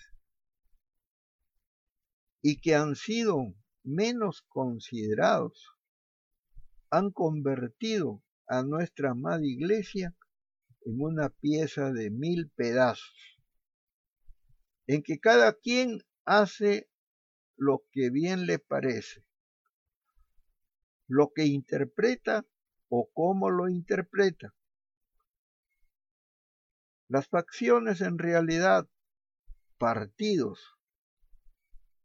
y 2.43 2.61
que 2.61 2.75
han 2.75 2.97
sido 2.97 3.55
menos 3.85 4.43
considerados, 4.49 5.77
han 6.91 7.13
convertido 7.13 8.25
a 8.49 8.65
nuestra 8.65 9.13
amada 9.13 9.47
iglesia 9.47 10.17
en 10.81 11.01
una 11.01 11.29
pieza 11.29 11.93
de 11.93 12.11
mil 12.11 12.51
pedazos, 12.57 13.39
en 14.89 15.05
que 15.05 15.21
cada 15.21 15.53
quien 15.53 16.03
hace 16.25 16.89
lo 17.57 17.85
que 17.91 18.11
bien 18.11 18.47
le 18.47 18.59
parece, 18.59 19.25
lo 21.07 21.33
que 21.33 21.45
interpreta 21.45 22.45
o 22.89 23.11
cómo 23.13 23.51
lo 23.51 23.69
interpreta. 23.69 24.55
Las 27.09 27.29
facciones 27.29 28.01
en 28.01 28.19
realidad, 28.19 28.89
partidos, 29.79 30.79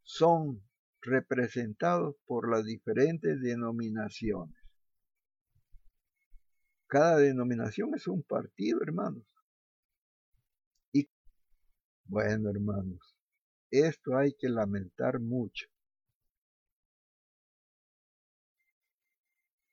son 0.03 0.63
representados 1.01 2.15
por 2.25 2.49
las 2.49 2.65
diferentes 2.65 3.41
denominaciones. 3.41 4.57
Cada 6.87 7.17
denominación 7.17 7.93
es 7.95 8.07
un 8.07 8.23
partido, 8.23 8.81
hermanos. 8.81 9.25
Y 10.93 11.09
bueno, 12.05 12.49
hermanos, 12.49 13.16
esto 13.71 14.17
hay 14.17 14.33
que 14.33 14.49
lamentar 14.49 15.19
mucho. 15.19 15.67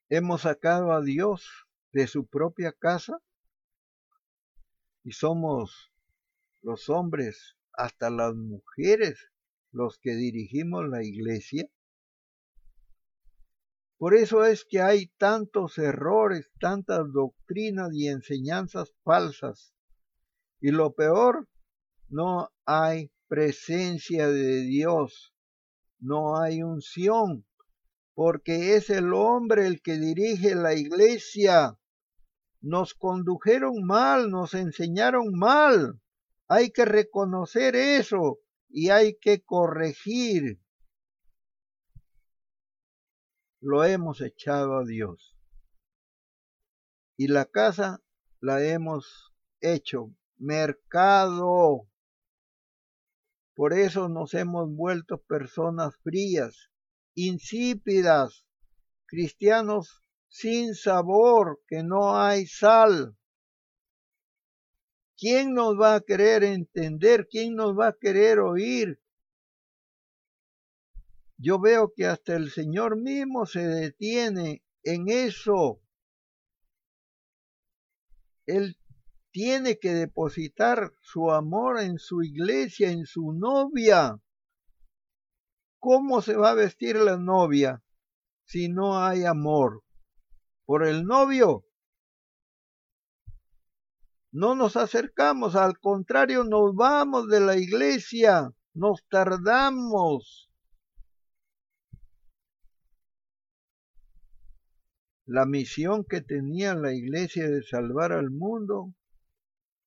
Hemos 0.09 0.41
sacado 0.41 0.91
a 0.91 1.01
Dios 1.01 1.67
de 1.91 2.07
su 2.07 2.27
propia 2.27 2.71
casa 2.71 3.19
y 5.03 5.11
somos 5.11 5.91
los 6.61 6.89
hombres, 6.89 7.55
hasta 7.73 8.09
las 8.09 8.33
mujeres, 8.35 9.31
los 9.71 9.99
que 9.99 10.15
dirigimos 10.15 10.87
la 10.87 11.03
iglesia. 11.03 11.69
Por 13.97 14.15
eso 14.15 14.45
es 14.45 14.65
que 14.65 14.81
hay 14.81 15.07
tantos 15.17 15.77
errores, 15.77 16.51
tantas 16.59 17.11
doctrinas 17.11 17.93
y 17.93 18.07
enseñanzas 18.07 18.93
falsas. 19.03 19.73
Y 20.59 20.71
lo 20.71 20.93
peor, 20.93 21.47
no 22.09 22.49
hay 22.65 23.11
presencia 23.27 24.27
de 24.27 24.61
Dios, 24.61 25.33
no 25.99 26.39
hay 26.39 26.61
unción, 26.61 27.45
porque 28.13 28.75
es 28.75 28.89
el 28.89 29.13
hombre 29.13 29.67
el 29.67 29.81
que 29.81 29.97
dirige 29.97 30.55
la 30.55 30.73
iglesia. 30.73 31.79
Nos 32.61 32.93
condujeron 32.93 33.85
mal, 33.85 34.29
nos 34.29 34.53
enseñaron 34.53 35.33
mal. 35.33 36.01
Hay 36.47 36.71
que 36.71 36.85
reconocer 36.85 37.75
eso 37.75 38.39
y 38.69 38.89
hay 38.89 39.17
que 39.19 39.43
corregir. 39.43 40.61
Lo 43.59 43.83
hemos 43.83 44.21
echado 44.21 44.77
a 44.77 44.85
Dios. 44.85 45.35
Y 47.17 47.27
la 47.27 47.45
casa 47.45 48.01
la 48.39 48.63
hemos 48.63 49.33
hecho 49.61 50.13
mercado 50.37 51.87
por 53.55 53.73
eso 53.73 54.09
nos 54.09 54.33
hemos 54.33 54.69
vuelto 54.69 55.17
personas 55.17 55.95
frías, 56.03 56.69
insípidas, 57.15 58.45
cristianos 59.05 60.03
sin 60.27 60.75
sabor, 60.75 61.61
que 61.67 61.81
no 61.81 62.19
hay 62.19 62.45
sal. 62.47 63.17
¿Quién 65.17 65.53
nos 65.53 65.79
va 65.79 65.95
a 65.95 66.01
querer 66.01 66.43
entender? 66.43 67.27
¿Quién 67.29 67.55
nos 67.55 67.79
va 67.79 67.87
a 67.87 67.97
querer 67.97 68.39
oír? 68.39 68.99
Yo 71.37 71.57
veo 71.59 71.93
que 71.95 72.05
hasta 72.05 72.35
el 72.35 72.51
Señor 72.51 72.97
mismo 72.97 73.45
se 73.45 73.65
detiene 73.65 74.63
en 74.83 75.07
eso. 75.07 75.81
Tiene 79.35 79.79
que 79.79 79.93
depositar 79.93 80.93
su 81.01 81.29
amor 81.29 81.81
en 81.81 81.99
su 81.99 82.23
iglesia, 82.23 82.89
en 82.89 83.05
su 83.05 83.33
novia. 83.33 84.17
¿Cómo 85.77 86.21
se 86.21 86.37
va 86.37 86.51
a 86.51 86.53
vestir 86.53 86.95
la 86.95 87.17
novia 87.17 87.83
si 88.45 88.69
no 88.69 89.03
hay 89.03 89.25
amor? 89.25 89.83
Por 90.63 90.87
el 90.87 91.03
novio. 91.03 91.65
No 94.31 94.55
nos 94.55 94.77
acercamos, 94.77 95.57
al 95.57 95.79
contrario, 95.79 96.45
nos 96.45 96.73
vamos 96.73 97.27
de 97.27 97.41
la 97.41 97.57
iglesia, 97.57 98.53
nos 98.73 99.05
tardamos. 99.09 100.49
La 105.25 105.45
misión 105.45 106.05
que 106.05 106.21
tenía 106.21 106.73
la 106.73 106.93
iglesia 106.93 107.49
de 107.49 107.63
salvar 107.63 108.13
al 108.13 108.31
mundo 108.31 108.93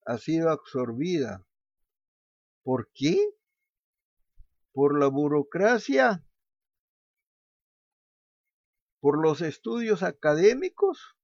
ha 0.09 0.17
sido 0.17 0.49
absorbida. 0.49 1.45
¿Por 2.63 2.89
qué? 2.95 3.15
¿Por 4.73 4.99
la 4.99 5.05
burocracia? 5.05 6.25
¿Por 8.99 9.21
los 9.21 9.41
estudios 9.41 10.01
académicos? 10.01 11.15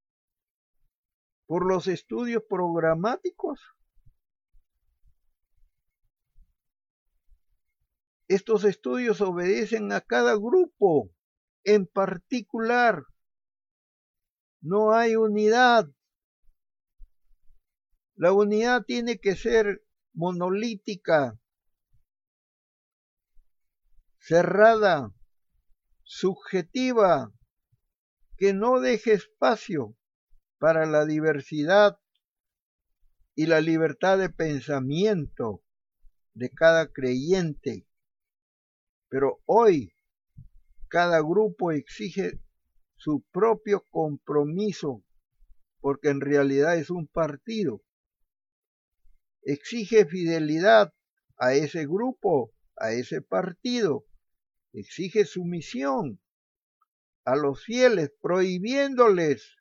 ¿Por 1.48 1.66
los 1.66 1.88
estudios 1.88 2.44
programáticos? 2.48 3.60
Estos 8.28 8.66
estudios 8.66 9.20
obedecen 9.20 9.92
a 9.94 10.02
cada 10.02 10.36
grupo 10.36 11.10
en 11.64 11.88
particular. 11.88 13.04
No 14.62 14.94
hay 14.94 15.16
unidad. 15.16 15.90
La 18.18 18.32
unidad 18.32 18.86
tiene 18.86 19.20
que 19.20 19.36
ser 19.36 19.84
monolítica, 20.14 21.38
cerrada, 24.20 25.14
subjetiva, 26.04 27.34
que 28.38 28.54
no 28.54 28.80
deje 28.80 29.12
espacio 29.12 29.98
para 30.60 30.86
la 30.86 31.06
diversidad 31.06 32.00
y 33.36 33.48
la 33.48 33.60
libertad 33.60 34.18
de 34.18 34.30
pensamiento 34.30 35.62
de 36.34 36.50
cada 36.52 36.94
creyente. 36.94 37.86
Pero 39.10 39.42
hoy 39.46 39.94
cada 40.88 41.20
grupo 41.20 41.74
exige 41.74 42.40
su 42.96 43.26
propio 43.34 43.86
compromiso, 43.90 45.04
porque 45.82 46.08
en 46.10 46.22
realidad 46.22 46.78
es 46.78 46.90
un 46.90 47.08
partido 47.08 47.85
exige 49.46 50.06
fidelidad 50.06 50.94
a 51.38 51.54
ese 51.54 51.86
grupo, 51.86 52.52
a 52.76 52.92
ese 52.92 53.22
partido, 53.22 54.06
exige 54.74 55.26
sumisión 55.26 56.20
a 57.24 57.36
los 57.36 57.64
fieles, 57.64 58.12
prohibiéndoles 58.22 59.58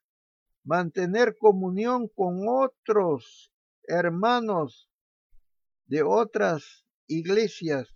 mantener 0.64 1.36
comunión 1.38 2.08
con 2.08 2.48
otros 2.48 3.52
hermanos 3.84 4.90
de 5.86 6.02
otras 6.02 6.86
iglesias. 7.06 7.94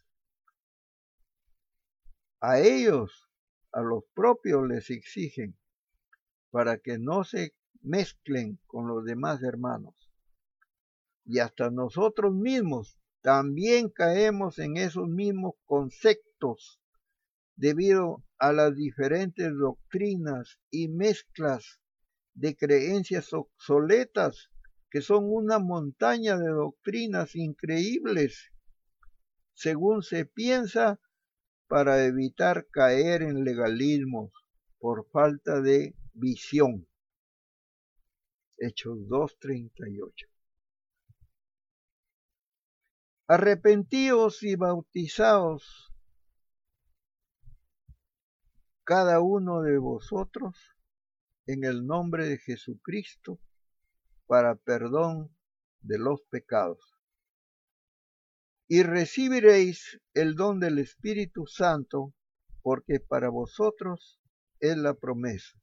A 2.40 2.60
ellos, 2.60 3.28
a 3.72 3.80
los 3.80 4.04
propios 4.14 4.66
les 4.68 4.90
exigen 4.90 5.58
para 6.50 6.78
que 6.78 6.98
no 6.98 7.24
se 7.24 7.54
mezclen 7.80 8.58
con 8.66 8.86
los 8.86 9.04
demás 9.04 9.42
hermanos 9.42 10.07
y 11.28 11.40
hasta 11.40 11.70
nosotros 11.70 12.34
mismos 12.34 12.98
también 13.20 13.90
caemos 13.90 14.58
en 14.58 14.78
esos 14.78 15.06
mismos 15.08 15.56
conceptos 15.66 16.80
debido 17.54 18.24
a 18.38 18.54
las 18.54 18.74
diferentes 18.74 19.52
doctrinas 19.54 20.58
y 20.70 20.88
mezclas 20.88 21.82
de 22.32 22.56
creencias 22.56 23.34
obsoletas 23.34 24.48
que 24.90 25.02
son 25.02 25.24
una 25.26 25.58
montaña 25.58 26.38
de 26.38 26.48
doctrinas 26.48 27.36
increíbles, 27.36 28.50
según 29.52 30.02
se 30.02 30.24
piensa, 30.24 30.98
para 31.66 32.06
evitar 32.06 32.68
caer 32.70 33.20
en 33.20 33.44
legalismos 33.44 34.32
por 34.78 35.06
falta 35.10 35.60
de 35.60 35.94
visión. 36.14 36.88
Hechos 38.56 38.96
2.38 39.10 40.37
arrepentíos 43.30 44.42
y 44.42 44.56
bautizaos 44.56 45.92
cada 48.84 49.20
uno 49.20 49.60
de 49.60 49.76
vosotros 49.76 50.56
en 51.46 51.64
el 51.64 51.86
nombre 51.86 52.26
de 52.26 52.38
Jesucristo 52.38 53.38
para 54.26 54.54
perdón 54.54 55.36
de 55.82 55.98
los 55.98 56.22
pecados. 56.30 56.80
Y 58.66 58.82
recibiréis 58.82 60.00
el 60.14 60.34
don 60.34 60.58
del 60.58 60.78
Espíritu 60.78 61.46
Santo, 61.46 62.14
porque 62.62 62.98
para 62.98 63.28
vosotros 63.28 64.18
es 64.58 64.78
la 64.78 64.94
promesa, 64.94 65.58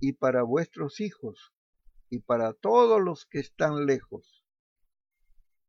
y 0.00 0.14
para 0.14 0.42
vuestros 0.42 1.00
hijos, 1.00 1.52
y 2.08 2.20
para 2.20 2.54
todos 2.54 2.98
los 3.02 3.26
que 3.26 3.40
están 3.40 3.84
lejos, 3.84 4.45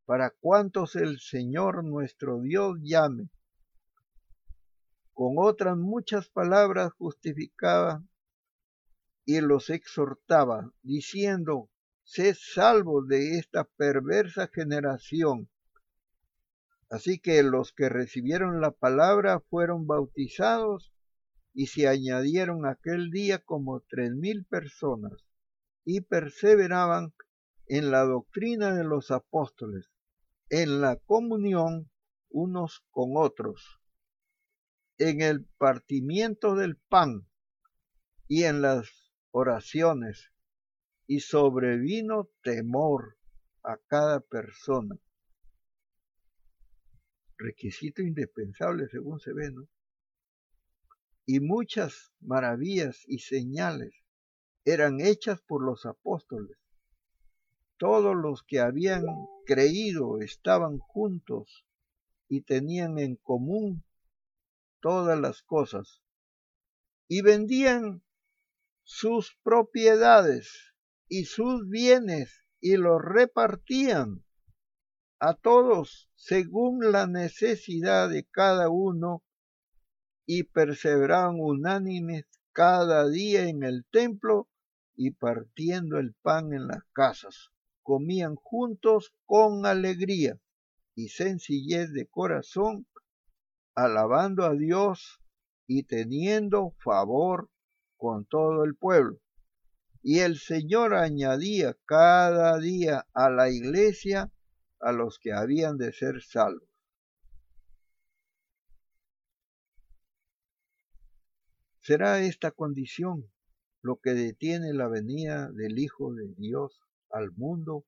para 0.08 0.30
cuantos 0.30 0.96
el 0.96 1.20
Señor 1.20 1.84
nuestro 1.84 2.40
Dios 2.40 2.78
llame. 2.82 3.30
Con 5.14 5.34
otras 5.38 5.76
muchas 5.76 6.30
palabras 6.30 6.94
justificaba 6.94 8.02
y 9.26 9.42
los 9.42 9.70
exhortaba, 9.70 10.72
diciendo, 10.82 11.70
sed 12.06 12.38
salvos 12.40 13.06
de 13.10 13.38
esta 13.38 13.66
perversa 13.66 14.48
generación. 14.48 15.50
Así 16.90 17.20
que 17.20 17.44
los 17.44 17.74
que 17.74 17.90
recibieron 17.90 18.62
la 18.62 18.72
palabra 18.72 19.42
fueron 19.50 19.88
bautizados 19.88 20.94
y 21.54 21.68
se 21.68 21.90
añadieron 21.90 22.66
aquel 22.66 23.12
día 23.12 23.40
como 23.40 23.82
tres 23.82 24.14
mil 24.14 24.46
personas 24.46 25.26
y 25.84 26.00
perseveraban 26.00 27.14
en 27.66 27.92
la 27.92 28.06
doctrina 28.06 28.74
de 28.74 28.86
los 28.86 29.12
apóstoles, 29.12 29.90
en 30.50 30.82
la 30.82 30.96
comunión 30.96 31.92
unos 32.30 32.86
con 32.92 33.12
otros, 33.16 33.82
en 34.98 35.22
el 35.22 35.46
partimiento 35.58 36.56
del 36.56 36.78
pan 36.78 37.28
y 38.28 38.44
en 38.44 38.62
las 38.62 38.90
oraciones 39.32 40.32
y 41.06 41.20
sobrevino 41.20 42.30
temor 42.44 43.18
a 43.64 43.78
cada 43.88 44.20
persona. 44.22 44.96
Requisito 47.38 48.02
indispensable 48.02 48.88
según 48.88 49.20
se 49.20 49.34
ve, 49.34 49.52
¿no? 49.52 49.68
Y 51.26 51.42
muchas 51.42 52.14
maravillas 52.22 53.04
y 53.06 53.20
señales 53.20 53.94
eran 54.64 55.02
hechas 55.02 55.42
por 55.42 55.62
los 55.62 55.86
apóstoles. 55.86 56.58
Todos 57.78 58.16
los 58.16 58.44
que 58.44 58.60
habían 58.60 59.04
creído 59.48 60.20
estaban 60.20 60.78
juntos 60.78 61.66
y 62.28 62.42
tenían 62.42 63.00
en 63.00 63.16
común 63.16 63.86
todas 64.82 65.18
las 65.20 65.42
cosas 65.42 66.04
y 67.08 67.22
vendían 67.22 68.04
sus 68.84 69.38
propiedades 69.44 70.76
y 71.08 71.26
sus 71.26 71.68
bienes 71.70 72.44
y 72.60 72.76
los 72.76 73.02
repartían 73.02 74.26
a 75.20 75.34
todos 75.34 76.10
según 76.16 76.92
la 76.92 77.08
necesidad 77.08 78.10
de 78.10 78.26
cada 78.26 78.70
uno 78.70 79.24
y 80.26 80.44
perseveraban 80.44 81.38
unánimes 81.40 82.26
cada 82.52 83.08
día 83.08 83.48
en 83.48 83.64
el 83.64 83.86
templo 83.92 84.50
y 84.96 85.12
partiendo 85.12 86.00
el 86.00 86.16
pan 86.16 86.52
en 86.54 86.68
las 86.68 86.84
casas, 86.92 87.52
comían 87.88 88.36
juntos 88.36 89.14
con 89.26 89.66
alegría 89.66 90.38
y 90.94 91.08
sencillez 91.08 91.94
de 91.94 92.06
corazón, 92.06 92.86
alabando 93.76 94.44
a 94.44 94.54
Dios 94.56 95.22
y 95.68 95.84
teniendo 95.84 96.76
favor 96.84 97.50
con 97.96 98.26
todo 98.26 98.66
el 98.66 98.76
pueblo. 98.76 99.22
Y 100.04 100.20
el 100.20 100.38
Señor 100.38 100.96
añadía 100.96 101.78
cada 101.86 102.60
día 102.60 103.08
a 103.14 103.30
la 103.30 103.50
iglesia 103.50 104.34
a 104.82 104.92
los 104.92 105.18
que 105.18 105.32
habían 105.32 105.78
de 105.78 105.94
ser 105.94 106.22
salvos. 106.22 106.68
¿Será 111.80 112.20
esta 112.20 112.52
condición 112.52 113.32
lo 113.82 114.02
que 114.02 114.10
detiene 114.10 114.74
la 114.74 114.90
venida 114.90 115.50
del 115.54 115.80
Hijo 115.80 116.14
de 116.14 116.28
Dios 116.36 116.82
al 117.18 117.32
mundo 117.32 117.86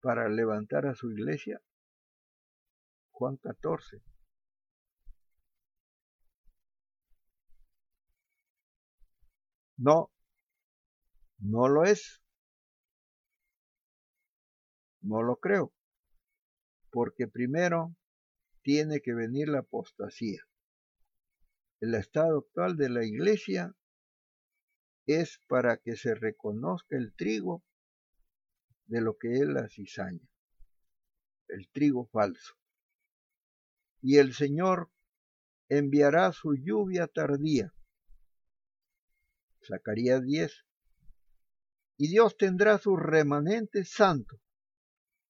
para 0.00 0.28
levantar 0.28 0.86
a 0.86 0.94
su 0.94 1.10
iglesia? 1.10 1.60
Juan 3.10 3.36
14. 3.36 4.02
No, 9.76 10.12
no 11.38 11.68
lo 11.68 11.84
es. 11.84 12.22
No 15.00 15.22
lo 15.22 15.36
creo. 15.36 15.72
Porque 16.90 17.26
primero 17.26 17.96
tiene 18.62 19.00
que 19.00 19.14
venir 19.14 19.48
la 19.48 19.60
apostasía. 19.60 20.40
El 21.80 21.94
estado 21.96 22.38
actual 22.38 22.76
de 22.76 22.90
la 22.90 23.04
iglesia 23.04 23.74
es 25.06 25.40
para 25.48 25.78
que 25.78 25.96
se 25.96 26.14
reconozca 26.14 26.96
el 26.96 27.12
trigo 27.14 27.64
de 28.86 29.00
lo 29.00 29.16
que 29.16 29.34
es 29.34 29.46
la 29.46 29.68
cizaña, 29.68 30.28
el 31.48 31.68
trigo 31.70 32.06
falso. 32.06 32.54
Y 34.00 34.18
el 34.18 34.34
Señor 34.34 34.90
enviará 35.68 36.32
su 36.32 36.54
lluvia 36.54 37.06
tardía 37.06 37.72
Zacarías 39.66 40.24
10. 40.24 40.64
Y 41.98 42.08
Dios 42.08 42.36
tendrá 42.36 42.78
su 42.78 42.96
remanente 42.96 43.84
santo. 43.84 44.40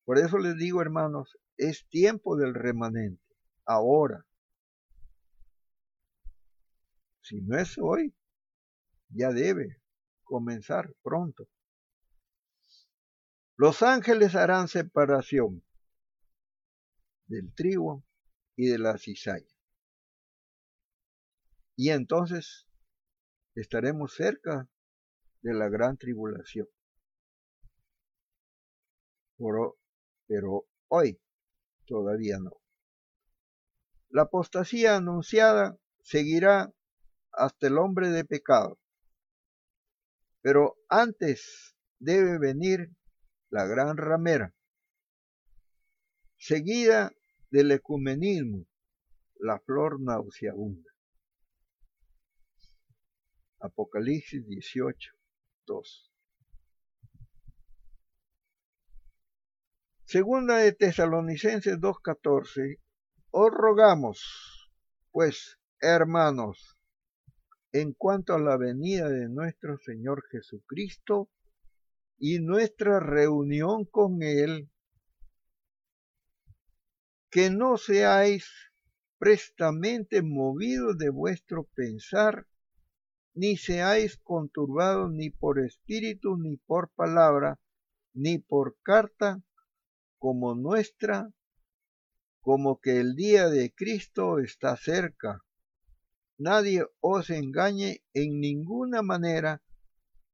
Por 0.05 0.19
eso 0.19 0.38
les 0.38 0.57
digo, 0.57 0.81
hermanos, 0.81 1.38
es 1.57 1.87
tiempo 1.88 2.37
del 2.37 2.55
remanente, 2.55 3.23
ahora. 3.65 4.27
Si 7.21 7.41
no 7.41 7.59
es 7.59 7.79
hoy, 7.79 8.15
ya 9.11 9.31
debe 9.31 9.81
comenzar 10.25 10.93
pronto. 11.03 11.49
Los 13.62 13.81
ángeles 13.85 14.35
harán 14.35 14.66
separación 14.66 15.62
del 17.27 17.55
trigo 17.55 18.03
y 18.57 18.66
de 18.66 18.77
la 18.77 18.98
cizaña. 18.98 19.55
Y 21.77 21.90
entonces 21.90 22.66
estaremos 23.55 24.14
cerca 24.14 24.68
de 25.42 25.55
la 25.55 25.68
gran 25.68 25.96
tribulación. 25.96 26.66
Pero, 30.27 30.66
hoy 30.88 31.20
todavía 31.87 32.40
no. 32.40 32.61
La 34.09 34.22
apostasía 34.22 34.96
anunciada 34.96 35.79
seguirá 36.01 36.75
hasta 37.31 37.68
el 37.68 37.79
hombre 37.79 38.09
de 38.09 38.25
pecado. 38.25 38.81
Pero 40.40 40.77
antes 40.88 41.77
debe 42.01 42.40
venir 42.40 42.90
la 43.53 43.67
gran 43.67 43.99
ramera, 43.99 44.55
seguida 46.38 47.12
del 47.51 47.71
ecumenismo, 47.73 48.67
la 49.41 49.59
flor 49.59 50.01
nauseabunda. 50.01 50.91
Apocalipsis 53.61 54.47
18, 54.47 55.12
2. 55.67 56.12
Segunda 60.07 60.57
de 60.57 60.73
Tesalonicenses 60.73 61.79
2.14, 61.79 62.81
os 63.33 63.51
rogamos, 63.51 64.71
pues, 65.11 65.59
hermanos, 65.79 66.79
en 67.73 67.93
cuanto 67.93 68.33
a 68.33 68.41
la 68.41 68.57
venida 68.57 69.11
de 69.11 69.29
nuestro 69.29 69.77
Señor 69.77 70.25
Jesucristo 70.31 71.29
y 72.18 72.38
nuestra 72.38 73.01
reunión 73.01 73.85
con 73.85 74.22
Él, 74.22 74.70
que 77.31 77.51
no 77.51 77.77
seáis 77.77 78.46
prestamente 79.18 80.22
movidos 80.22 80.98
de 80.98 81.11
vuestro 81.11 81.64
pensar 81.75 82.46
ni 83.35 83.57
seáis 83.57 84.18
conturbados 84.18 85.11
ni 85.11 85.31
por 85.31 85.59
espíritu, 85.59 86.37
ni 86.37 86.57
por 86.57 86.90
palabra, 86.90 87.59
ni 88.12 88.38
por 88.38 88.77
carta, 88.83 89.42
como 90.18 90.55
nuestra, 90.55 91.33
como 92.40 92.81
que 92.81 93.01
el 93.01 93.14
día 93.14 93.48
de 93.48 93.72
Cristo 93.72 94.38
está 94.38 94.77
cerca. 94.77 95.42
Nadie 96.37 96.85
os 97.01 97.31
engañe 97.31 98.03
en 98.12 98.40
ninguna 98.40 99.03
manera, 99.03 99.62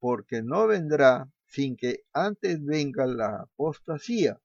porque 0.00 0.42
no 0.42 0.66
vendrá 0.66 1.30
sin 1.48 1.76
que 1.76 2.04
antes 2.12 2.64
venga 2.64 3.06
la 3.06 3.42
apostasía 3.42 4.40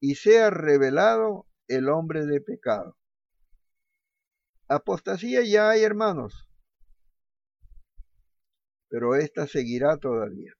y 0.00 0.16
sea 0.16 0.50
revelado 0.50 1.46
el 1.68 1.88
hombre 1.88 2.26
de 2.26 2.40
pecado 2.40 2.96
Apostasía 4.68 5.44
ya 5.44 5.70
hay, 5.70 5.84
hermanos, 5.84 6.48
pero 8.88 9.14
esta 9.14 9.46
seguirá 9.46 9.96
todavía. 9.96 10.54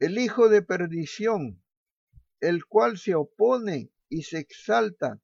El 0.00 0.18
hijo 0.18 0.48
de 0.48 0.62
perdición, 0.62 1.62
el 2.40 2.66
cual 2.66 2.98
se 2.98 3.14
opone 3.14 3.92
y 4.08 4.24
se 4.24 4.38
exalta 4.38 5.20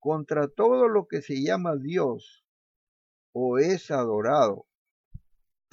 contra 0.00 0.48
todo 0.48 0.88
lo 0.88 1.06
que 1.06 1.22
se 1.22 1.40
llama 1.40 1.76
Dios 1.76 2.44
o 3.30 3.58
es 3.58 3.92
adorado, 3.92 4.66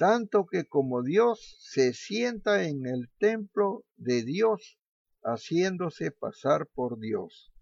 tanto 0.00 0.46
que 0.46 0.64
como 0.64 1.02
Dios 1.02 1.58
se 1.60 1.92
sienta 1.92 2.64
en 2.64 2.86
el 2.86 3.10
templo 3.18 3.84
de 3.98 4.24
Dios 4.24 4.78
haciéndose 5.22 6.10
pasar 6.10 6.66
por 6.68 6.98
Dios. 6.98 7.52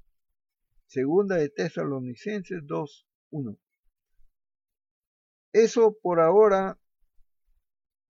Segunda 0.86 1.34
de 1.34 1.48
Tesalonicenses 1.48 2.62
2.1. 2.62 3.58
Eso 5.52 5.98
por 6.00 6.20
ahora 6.20 6.78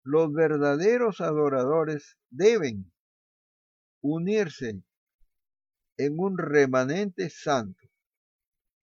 los 0.03 0.33
verdaderos 0.33 1.21
adoradores 1.21 2.17
deben 2.29 2.91
unirse 4.01 4.83
en 5.95 6.19
un 6.19 6.37
remanente 6.37 7.29
santo 7.29 7.87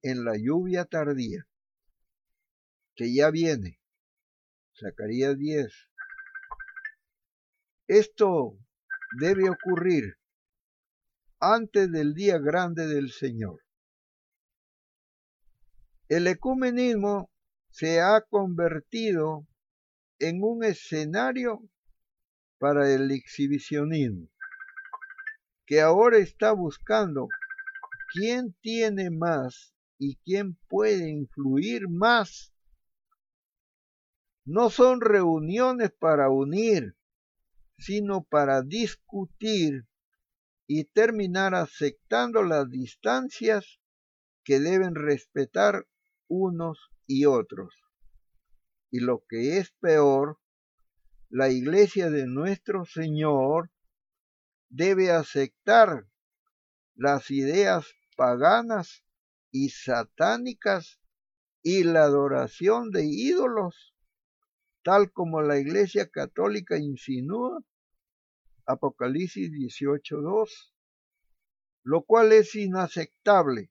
en 0.01 0.25
la 0.25 0.39
lluvia 0.39 0.87
tardía 0.87 1.47
que 2.95 3.15
ya 3.15 3.31
viene. 3.31 3.84
Zacarías 4.79 5.39
10. 5.39 5.73
Esto 7.87 8.59
debe 9.21 9.49
ocurrir 9.49 10.17
antes 11.39 11.93
del 11.93 12.15
día 12.15 12.39
grande 12.39 12.87
del 12.87 13.11
Señor. 13.13 13.63
El 16.09 16.27
ecumenismo 16.27 17.31
se 17.71 18.01
ha 18.01 18.21
convertido 18.23 19.47
en 20.19 20.43
un 20.43 20.65
escenario 20.65 21.63
para 22.59 22.91
el 22.91 23.11
exhibicionismo, 23.11 24.29
que 25.67 25.81
ahora 25.81 26.19
está 26.19 26.53
buscando 26.53 27.29
quién 28.13 28.55
tiene 28.61 29.11
más 29.11 29.75
y 29.99 30.17
quién 30.25 30.57
puede 30.69 31.11
influir 31.11 31.89
más. 31.89 32.54
No 34.45 34.69
son 34.71 35.01
reuniones 35.01 35.91
para 35.93 36.29
unir, 36.29 36.97
sino 37.79 38.25
para 38.25 38.63
discutir 38.63 39.87
y 40.67 40.85
terminar 40.85 41.55
aceptando 41.55 42.43
las 42.43 42.71
distancias 42.71 43.81
que 44.45 44.61
deben 44.61 44.95
respetar 44.95 45.87
unos 46.29 46.91
y 47.07 47.25
otros. 47.25 47.75
Y 48.91 49.01
lo 49.01 49.25
que 49.29 49.59
es 49.59 49.73
peor, 49.81 50.39
la 51.29 51.49
iglesia 51.49 52.11
de 52.11 52.27
nuestro 52.27 52.85
Señor 52.85 53.71
debe 54.69 55.11
aceptar 55.11 56.07
las 56.95 57.31
ideas 57.31 57.87
paganas 58.17 59.05
y 59.51 59.71
satánicas 59.71 61.01
y 61.63 61.85
la 61.85 62.05
adoración 62.05 62.91
de 62.91 63.05
ídolos, 63.07 63.94
tal 64.85 65.11
como 65.12 65.40
la 65.40 65.59
Iglesia 65.59 66.11
Católica 66.11 66.77
insinúa, 66.77 67.59
Apocalipsis 68.66 69.51
18.2, 69.51 70.73
lo 71.85 72.03
cual 72.03 72.33
es 72.33 72.55
inaceptable. 72.55 73.70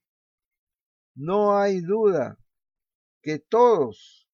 No 1.16 1.58
hay 1.58 1.82
duda 1.82 2.40
que 3.22 3.38
todos 3.38 4.28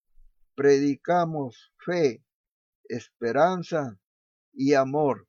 predicamos 0.55 1.73
fe, 1.77 2.23
esperanza 2.85 3.99
y 4.53 4.73
amor, 4.73 5.27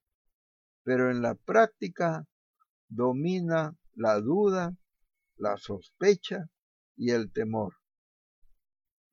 pero 0.84 1.10
en 1.10 1.20
la 1.20 1.34
práctica 1.34 2.26
domina 2.88 3.76
la 3.94 4.20
duda, 4.20 4.76
la 5.36 5.56
sospecha 5.56 6.48
y 6.96 7.10
el 7.10 7.32
temor. 7.32 7.74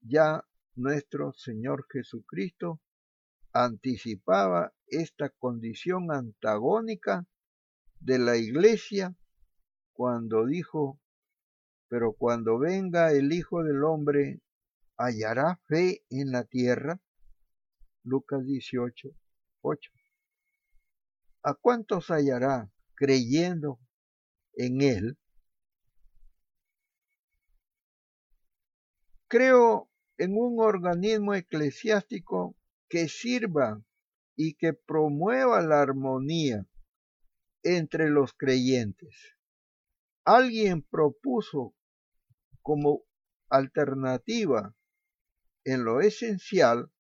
Ya 0.02 0.47
nuestro 0.78 1.34
Señor 1.34 1.86
Jesucristo 1.92 2.80
anticipaba 3.52 4.74
esta 4.88 5.30
condición 5.30 6.12
antagónica 6.12 7.26
de 8.00 8.20
la 8.20 8.38
iglesia 8.38 9.16
cuando 9.94 10.46
dijo, 10.46 11.00
pero 11.90 12.14
cuando 12.14 12.60
venga 12.60 13.12
el 13.12 13.34
Hijo 13.34 13.64
del 13.64 13.84
Hombre, 13.84 14.42
¿hallará 14.98 15.60
fe 15.68 16.04
en 16.10 16.32
la 16.32 16.44
tierra? 16.44 17.02
Lucas 18.04 18.46
18, 18.46 19.10
8. 19.62 19.92
¿A 21.44 21.54
cuántos 21.56 22.12
hallará 22.12 22.72
creyendo 22.94 23.80
en 24.54 24.82
Él? 24.82 25.18
Creo 29.28 29.87
en 30.18 30.36
un 30.38 30.60
organismo 30.60 31.34
eclesiástico 31.34 32.56
que 32.90 33.08
sirva 33.08 33.82
y 34.36 34.56
que 34.56 34.74
promueva 34.74 35.62
la 35.62 35.82
armonía 35.82 36.66
entre 37.64 38.10
los 38.10 38.34
creyentes. 38.34 39.36
Alguien 40.26 40.82
propuso 40.82 41.76
como 42.62 43.04
alternativa 43.50 44.76
en 45.64 45.84
lo 45.84 46.02
esencial 46.02 46.92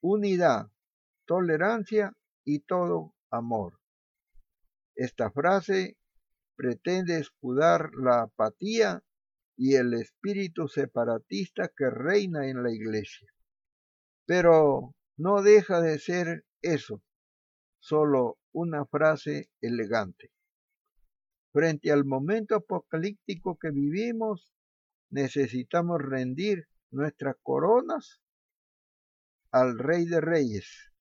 unidad, 0.00 0.70
tolerancia 1.26 2.14
y 2.44 2.60
todo 2.60 3.14
amor. 3.30 3.80
Esta 4.94 5.30
frase 5.30 5.96
pretende 6.56 7.18
escudar 7.18 7.90
la 7.94 8.22
apatía 8.22 9.02
y 9.56 9.76
el 9.76 9.94
espíritu 9.94 10.68
separatista 10.68 11.70
que 11.76 11.90
reina 11.90 12.48
en 12.48 12.62
la 12.62 12.72
iglesia. 12.72 13.32
Pero 14.26 14.94
no 15.16 15.42
deja 15.42 15.80
de 15.80 15.98
ser 15.98 16.44
eso, 16.62 17.02
solo 17.78 18.38
una 18.52 18.84
frase 18.86 19.50
elegante. 19.60 20.30
Frente 21.52 21.92
al 21.92 22.04
momento 22.04 22.56
apocalíptico 22.56 23.58
que 23.58 23.70
vivimos, 23.70 24.52
necesitamos 25.10 26.00
rendir 26.02 26.66
nuestras 26.90 27.36
coronas 27.42 28.20
al 29.52 29.78
Rey 29.78 30.04
de 30.06 30.20
Reyes, 30.20 30.92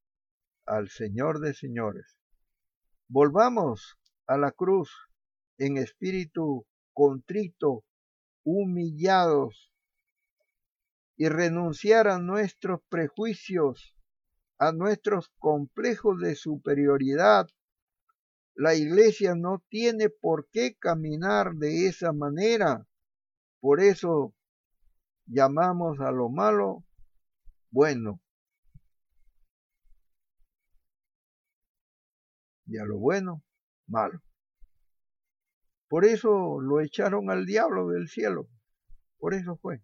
al 0.68 0.90
Señor 0.90 1.40
de 1.40 1.56
Señores. 1.56 2.20
Volvamos 3.08 3.98
a 4.28 4.38
la 4.38 4.52
cruz 4.52 4.92
en 5.58 5.78
espíritu 5.78 6.68
contrito 6.94 7.84
humillados 8.44 9.72
y 11.16 11.30
renunciar 11.30 12.08
a 12.08 12.20
nuestros 12.20 12.82
prejuicios, 12.90 13.96
a 14.58 14.72
nuestros 14.72 15.30
complejos 15.40 16.20
de 16.20 16.36
superioridad. 16.36 17.48
La 18.56 18.76
iglesia 18.76 19.36
no 19.36 19.64
tiene 19.70 20.10
por 20.10 20.48
qué 20.50 20.76
caminar 20.76 21.54
de 21.54 21.88
esa 21.88 22.14
manera. 22.14 22.88
Por 23.60 23.82
eso 23.82 24.34
llamamos 25.26 26.00
a 26.00 26.12
lo 26.12 26.30
malo 26.30 26.84
bueno 27.72 28.20
y 32.66 32.78
a 32.78 32.86
lo 32.86 32.98
bueno 32.98 33.44
malo. 33.88 34.22
Por 35.94 36.06
eso 36.06 36.60
lo 36.60 36.82
echaron 36.82 37.30
al 37.30 37.46
diablo 37.46 37.90
del 37.90 38.08
cielo. 38.08 38.50
Por 39.20 39.36
eso 39.36 39.58
fue. 39.58 39.84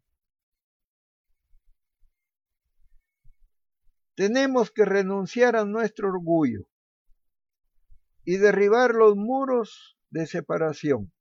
Tenemos 4.16 4.72
que 4.72 4.86
renunciar 4.86 5.56
a 5.56 5.66
nuestro 5.66 6.08
orgullo 6.10 6.68
y 8.24 8.38
derribar 8.38 8.96
los 8.96 9.16
muros 9.18 10.00
de 10.10 10.26
separación, 10.26 11.14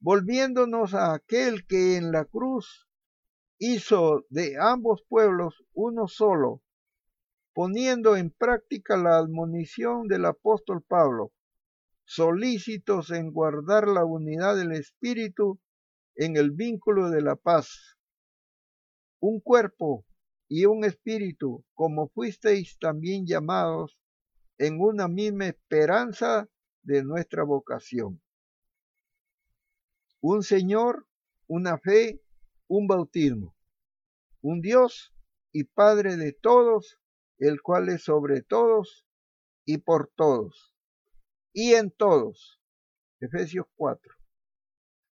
volviéndonos 0.00 0.94
a 0.94 1.14
aquel 1.14 1.64
que 1.64 1.96
en 1.96 2.10
la 2.10 2.24
cruz 2.24 2.88
hizo 3.56 4.26
de 4.30 4.56
ambos 4.60 5.04
pueblos 5.08 5.62
uno 5.74 6.08
solo, 6.08 6.60
poniendo 7.54 8.16
en 8.16 8.30
práctica 8.30 8.96
la 8.96 9.16
admonición 9.16 10.08
del 10.08 10.24
apóstol 10.24 10.82
Pablo 10.82 11.32
solícitos 12.10 13.12
en 13.12 13.30
guardar 13.30 13.86
la 13.86 14.04
unidad 14.04 14.56
del 14.56 14.72
Espíritu 14.72 15.60
en 16.16 16.36
el 16.36 16.50
vínculo 16.50 17.08
de 17.08 17.22
la 17.22 17.36
paz. 17.36 17.96
Un 19.20 19.38
cuerpo 19.38 20.04
y 20.48 20.66
un 20.66 20.84
espíritu, 20.84 21.64
como 21.72 22.08
fuisteis 22.08 22.76
también 22.80 23.26
llamados 23.26 23.96
en 24.58 24.80
una 24.80 25.06
misma 25.06 25.46
esperanza 25.46 26.48
de 26.82 27.04
nuestra 27.04 27.44
vocación. 27.44 28.20
Un 30.20 30.42
Señor, 30.42 31.06
una 31.46 31.78
fe, 31.78 32.20
un 32.66 32.88
bautismo, 32.88 33.54
un 34.40 34.60
Dios 34.62 35.14
y 35.52 35.62
Padre 35.62 36.16
de 36.16 36.32
todos, 36.32 36.98
el 37.38 37.62
cual 37.62 37.88
es 37.88 38.02
sobre 38.02 38.42
todos 38.42 39.06
y 39.64 39.78
por 39.78 40.10
todos 40.16 40.69
y 41.52 41.74
en 41.74 41.90
todos. 41.90 42.60
Efesios 43.20 43.66
4. 43.76 44.12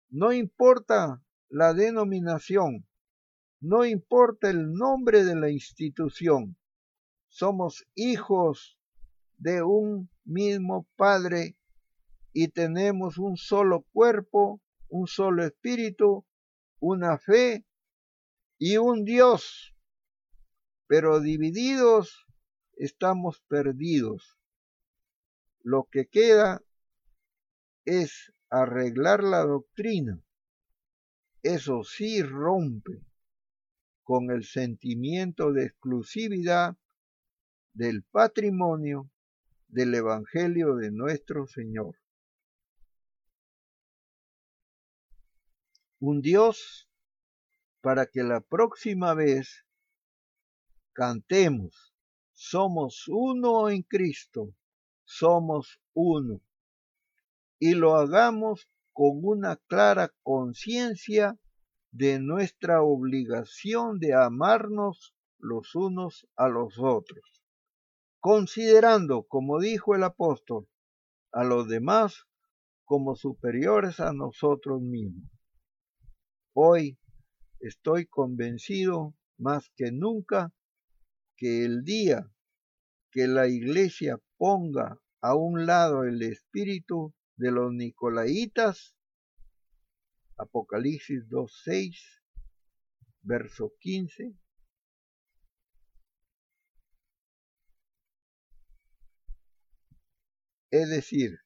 No 0.09 0.33
importa 0.33 1.23
la 1.49 1.73
denominación, 1.73 2.87
no 3.59 3.85
importa 3.85 4.49
el 4.49 4.73
nombre 4.73 5.23
de 5.23 5.35
la 5.35 5.49
institución, 5.49 6.57
somos 7.27 7.85
hijos 7.95 8.79
de 9.37 9.61
un 9.63 10.09
mismo 10.25 10.87
Padre 10.95 11.57
y 12.33 12.49
tenemos 12.49 13.17
un 13.17 13.37
solo 13.37 13.85
cuerpo, 13.93 14.61
un 14.89 15.07
solo 15.07 15.45
espíritu, 15.45 16.25
una 16.79 17.17
fe 17.17 17.65
y 18.57 18.77
un 18.77 19.05
Dios. 19.05 19.75
Pero 20.87 21.19
divididos 21.19 22.25
estamos 22.75 23.41
perdidos. 23.47 24.40
Lo 25.63 25.87
que 25.91 26.07
queda 26.07 26.63
es 27.85 28.33
arreglar 28.49 29.23
la 29.23 29.43
doctrina. 29.43 30.21
Eso 31.43 31.83
sí 31.83 32.21
rompe 32.21 33.01
con 34.03 34.31
el 34.31 34.43
sentimiento 34.43 35.51
de 35.53 35.65
exclusividad 35.65 36.75
del 37.73 38.03
patrimonio 38.03 39.09
del 39.67 39.95
Evangelio 39.95 40.75
de 40.75 40.91
nuestro 40.91 41.47
Señor. 41.47 41.97
Un 45.99 46.21
Dios 46.21 46.89
para 47.79 48.05
que 48.05 48.23
la 48.23 48.41
próxima 48.41 49.13
vez 49.13 49.65
cantemos, 50.93 51.93
somos 52.33 53.07
uno 53.07 53.69
en 53.69 53.83
Cristo, 53.83 54.53
somos 55.11 55.81
uno, 55.93 56.41
y 57.59 57.75
lo 57.75 57.95
hagamos 57.95 58.69
con 58.93 59.19
una 59.23 59.57
clara 59.67 60.13
conciencia 60.23 61.37
de 61.91 62.19
nuestra 62.19 62.81
obligación 62.81 63.99
de 63.99 64.13
amarnos 64.13 65.13
los 65.37 65.75
unos 65.75 66.27
a 66.37 66.47
los 66.47 66.79
otros, 66.79 67.43
considerando, 68.19 69.23
como 69.23 69.59
dijo 69.59 69.95
el 69.95 70.03
apóstol, 70.03 70.67
a 71.33 71.43
los 71.43 71.67
demás 71.67 72.25
como 72.85 73.15
superiores 73.15 73.99
a 73.99 74.13
nosotros 74.13 74.81
mismos. 74.81 75.29
Hoy 76.53 76.97
estoy 77.59 78.05
convencido 78.05 79.13
más 79.37 79.69
que 79.75 79.91
nunca 79.91 80.53
que 81.35 81.65
el 81.65 81.83
día 81.83 82.31
que 83.11 83.27
la 83.27 83.47
iglesia 83.47 84.17
ponga 84.37 85.00
a 85.21 85.35
un 85.35 85.65
lado 85.65 86.03
el 86.03 86.21
espíritu 86.23 87.13
de 87.35 87.51
los 87.51 87.71
nicolaitas, 87.71 88.95
Apocalipsis 90.37 91.27
2.6, 91.29 91.95
verso 93.21 93.71
15, 93.79 94.33
es 100.71 100.89
decir, 100.89 101.39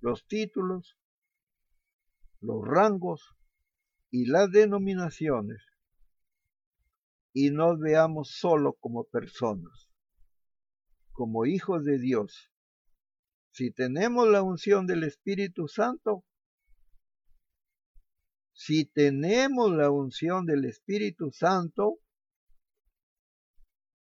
los 0.00 0.26
títulos, 0.26 0.96
los 2.40 2.64
rangos 2.64 3.34
y 4.10 4.26
las 4.26 4.52
denominaciones, 4.52 5.62
y 7.32 7.50
nos 7.50 7.80
veamos 7.80 8.30
solo 8.30 8.74
como 8.74 9.04
personas, 9.04 9.90
como 11.12 11.46
hijos 11.46 11.84
de 11.84 11.98
Dios. 11.98 12.51
Si 13.52 13.70
tenemos 13.70 14.26
la 14.28 14.42
unción 14.42 14.86
del 14.86 15.04
Espíritu 15.04 15.68
Santo, 15.68 16.24
si 18.54 18.86
tenemos 18.86 19.70
la 19.70 19.90
unción 19.90 20.46
del 20.46 20.64
Espíritu 20.64 21.30
Santo, 21.32 21.98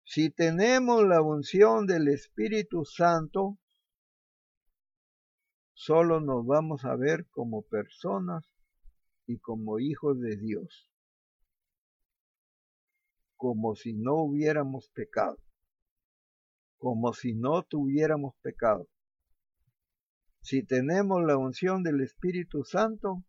si 0.05 0.29
tenemos 0.29 1.03
la 1.05 1.21
unción 1.21 1.85
del 1.85 2.07
Espíritu 2.07 2.85
Santo, 2.85 3.57
solo 5.73 6.21
nos 6.21 6.45
vamos 6.45 6.85
a 6.85 6.95
ver 6.95 7.27
como 7.27 7.61
personas 7.63 8.45
y 9.27 9.39
como 9.39 9.79
hijos 9.79 10.17
de 10.21 10.37
Dios, 10.37 10.89
como 13.35 13.75
si 13.75 13.91
no 13.91 14.15
hubiéramos 14.15 14.87
pecado, 14.91 15.37
como 16.77 17.11
si 17.11 17.33
no 17.33 17.63
tuviéramos 17.63 18.33
pecado. 18.41 18.87
Si 20.45 20.61
tenemos 20.61 21.23
la 21.25 21.37
unción 21.37 21.81
del 21.81 22.01
Espíritu 22.01 22.63
Santo, 22.63 23.23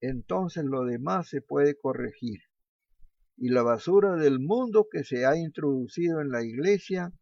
entonces 0.00 0.64
lo 0.64 0.84
demás 0.84 1.28
se 1.28 1.40
puede 1.40 1.78
corregir. 1.78 2.40
Y 3.36 3.50
la 3.50 3.62
basura 3.62 4.16
del 4.16 4.40
mundo 4.40 4.88
que 4.90 5.04
se 5.04 5.24
ha 5.24 5.36
introducido 5.36 6.20
en 6.20 6.30
la 6.30 6.42
iglesia 6.42 7.12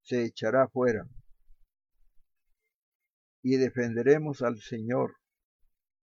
se 0.00 0.24
echará 0.24 0.66
fuera. 0.66 1.06
Y 3.42 3.58
defenderemos 3.58 4.40
al 4.40 4.58
Señor 4.58 5.16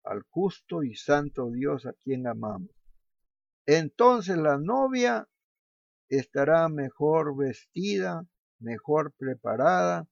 al 0.03 0.23
justo 0.29 0.83
y 0.83 0.95
santo 0.95 1.49
Dios 1.49 1.85
a 1.85 1.93
quien 1.93 2.27
amamos. 2.27 2.71
Entonces 3.65 4.35
la 4.35 4.57
novia 4.57 5.25
estará 6.09 6.67
mejor 6.67 7.37
vestida, 7.37 8.25
mejor 8.59 9.13
preparada, 9.17 10.05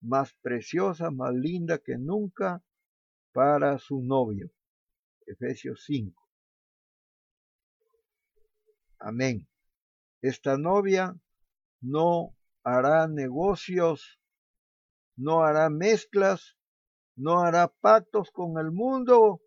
más 0.00 0.34
preciosa, 0.42 1.10
más 1.10 1.34
linda 1.34 1.78
que 1.78 1.96
nunca 1.96 2.62
para 3.32 3.78
su 3.78 4.02
novio. 4.02 4.50
Efesios 5.26 5.84
5. 5.86 6.28
Amén. 9.00 9.46
Esta 10.20 10.56
novia 10.56 11.14
no 11.80 12.34
hará 12.64 13.06
negocios, 13.06 14.18
no 15.16 15.42
hará 15.42 15.70
mezclas, 15.70 16.56
no 17.14 17.40
hará 17.40 17.68
pactos 17.68 18.30
con 18.30 18.58
el 18.58 18.72
mundo. 18.72 19.40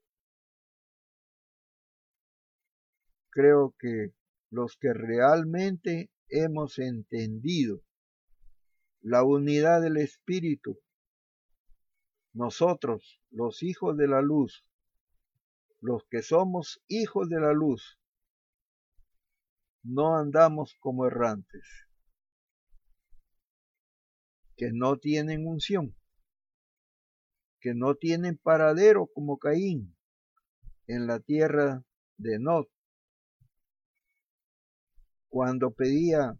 Creo 3.29 3.75
que 3.79 4.13
los 4.49 4.77
que 4.77 4.93
realmente 4.93 6.11
hemos 6.29 6.79
entendido 6.79 7.81
la 9.01 9.23
unidad 9.23 9.81
del 9.81 9.97
Espíritu, 9.97 10.79
nosotros, 12.33 13.21
los 13.29 13.63
hijos 13.63 13.97
de 13.97 14.07
la 14.07 14.21
luz, 14.21 14.65
los 15.79 16.03
que 16.09 16.21
somos 16.21 16.81
hijos 16.87 17.29
de 17.29 17.39
la 17.39 17.53
luz, 17.53 17.99
no 19.83 20.15
andamos 20.15 20.75
como 20.79 21.05
errantes, 21.05 21.65
que 24.55 24.71
no 24.71 24.97
tienen 24.97 25.47
unción 25.47 25.95
que 27.61 27.75
no 27.75 27.95
tienen 27.95 28.37
paradero 28.37 29.05
como 29.05 29.37
Caín 29.37 29.95
en 30.87 31.05
la 31.05 31.19
tierra 31.19 31.85
de 32.17 32.39
Nod. 32.39 32.65
Cuando 35.29 35.71
pedía, 35.71 36.37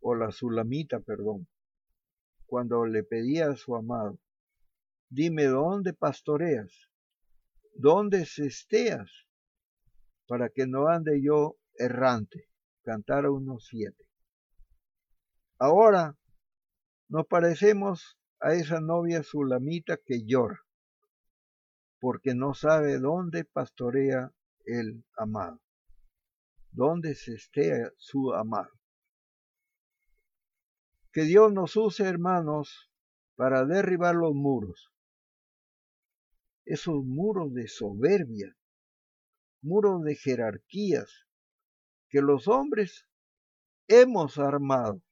o 0.00 0.14
la 0.14 0.30
Sulamita, 0.30 1.00
perdón, 1.00 1.48
cuando 2.46 2.84
le 2.84 3.04
pedía 3.04 3.50
a 3.50 3.56
su 3.56 3.76
amado, 3.76 4.18
dime 5.08 5.44
dónde 5.44 5.92
pastoreas, 5.92 6.90
dónde 7.74 8.26
cesteas, 8.26 9.10
para 10.26 10.48
que 10.48 10.66
no 10.66 10.88
ande 10.88 11.20
yo 11.22 11.56
errante. 11.74 12.48
Cantar 12.82 13.28
unos 13.28 13.66
siete. 13.66 14.04
Ahora 15.58 16.16
nos 17.08 17.26
parecemos 17.26 18.18
a 18.40 18.54
esa 18.54 18.80
novia 18.80 19.22
sulamita 19.22 19.98
que 19.98 20.24
llora, 20.24 20.60
porque 22.00 22.34
no 22.34 22.54
sabe 22.54 22.98
dónde 22.98 23.44
pastorea 23.44 24.32
el 24.64 25.04
amado, 25.16 25.60
dónde 26.70 27.10
esté 27.10 27.90
su 27.98 28.32
amado. 28.32 28.79
Que 31.12 31.22
Dios 31.22 31.52
nos 31.52 31.76
use, 31.76 32.04
hermanos, 32.04 32.90
para 33.36 33.64
derribar 33.64 34.14
los 34.14 34.34
muros, 34.34 34.92
esos 36.64 37.04
muros 37.04 37.52
de 37.52 37.66
soberbia, 37.68 38.56
muros 39.62 40.04
de 40.04 40.14
jerarquías 40.14 41.26
que 42.08 42.20
los 42.20 42.48
hombres 42.48 43.06
hemos 43.88 44.38
armado 44.38 45.02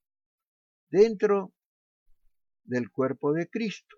dentro 0.91 1.53
del 2.65 2.91
cuerpo 2.91 3.33
de 3.33 3.49
Cristo, 3.49 3.97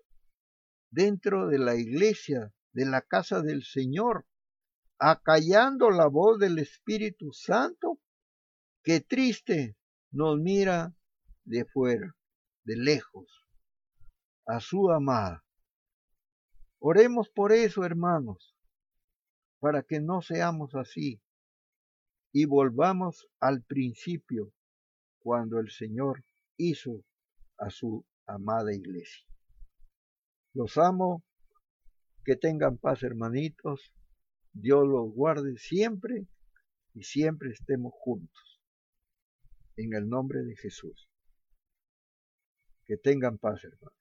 dentro 0.89 1.47
de 1.47 1.59
la 1.59 1.75
iglesia, 1.75 2.53
de 2.73 2.85
la 2.85 3.01
casa 3.01 3.41
del 3.41 3.63
Señor. 3.63 4.25
acallando 5.03 5.89
la 5.89 6.05
voz 6.05 6.37
del 6.37 6.59
Espíritu 6.59 7.33
Santo, 7.33 7.99
que 8.83 9.01
triste 9.01 9.75
nos 10.11 10.37
mira 10.39 10.95
de 11.45 11.65
fuera, 11.65 12.15
de 12.63 12.75
lejos, 12.77 13.47
a 14.45 14.59
su 14.59 14.89
amada. 14.91 15.43
Oremos 16.79 17.29
por 17.29 17.51
eso, 17.51 17.83
hermanos, 17.83 18.55
para 19.59 19.83
que 19.83 19.99
no 19.99 20.21
seamos 20.21 20.75
así 20.75 21.21
y 22.33 22.45
volvamos 22.45 23.27
al 23.39 23.63
principio, 23.63 24.53
cuando 25.19 25.59
el 25.59 25.69
Señor 25.69 26.23
hizo 26.57 27.03
a 27.57 27.69
su 27.69 28.05
amada 28.25 28.73
iglesia. 28.73 29.27
Los 30.53 30.77
amo, 30.77 31.23
que 32.25 32.35
tengan 32.35 32.77
paz 32.77 33.03
hermanitos, 33.03 33.93
Dios 34.53 34.87
los 34.87 35.13
guarde 35.13 35.57
siempre 35.57 36.27
y 36.93 37.03
siempre 37.03 37.51
estemos 37.51 37.93
juntos. 37.95 38.61
En 39.77 39.93
el 39.93 40.09
nombre 40.09 40.43
de 40.43 40.55
Jesús. 40.55 41.10
Que 42.91 42.97
tengan 42.97 43.37
paz 43.37 43.63
hermanos. 43.63 44.00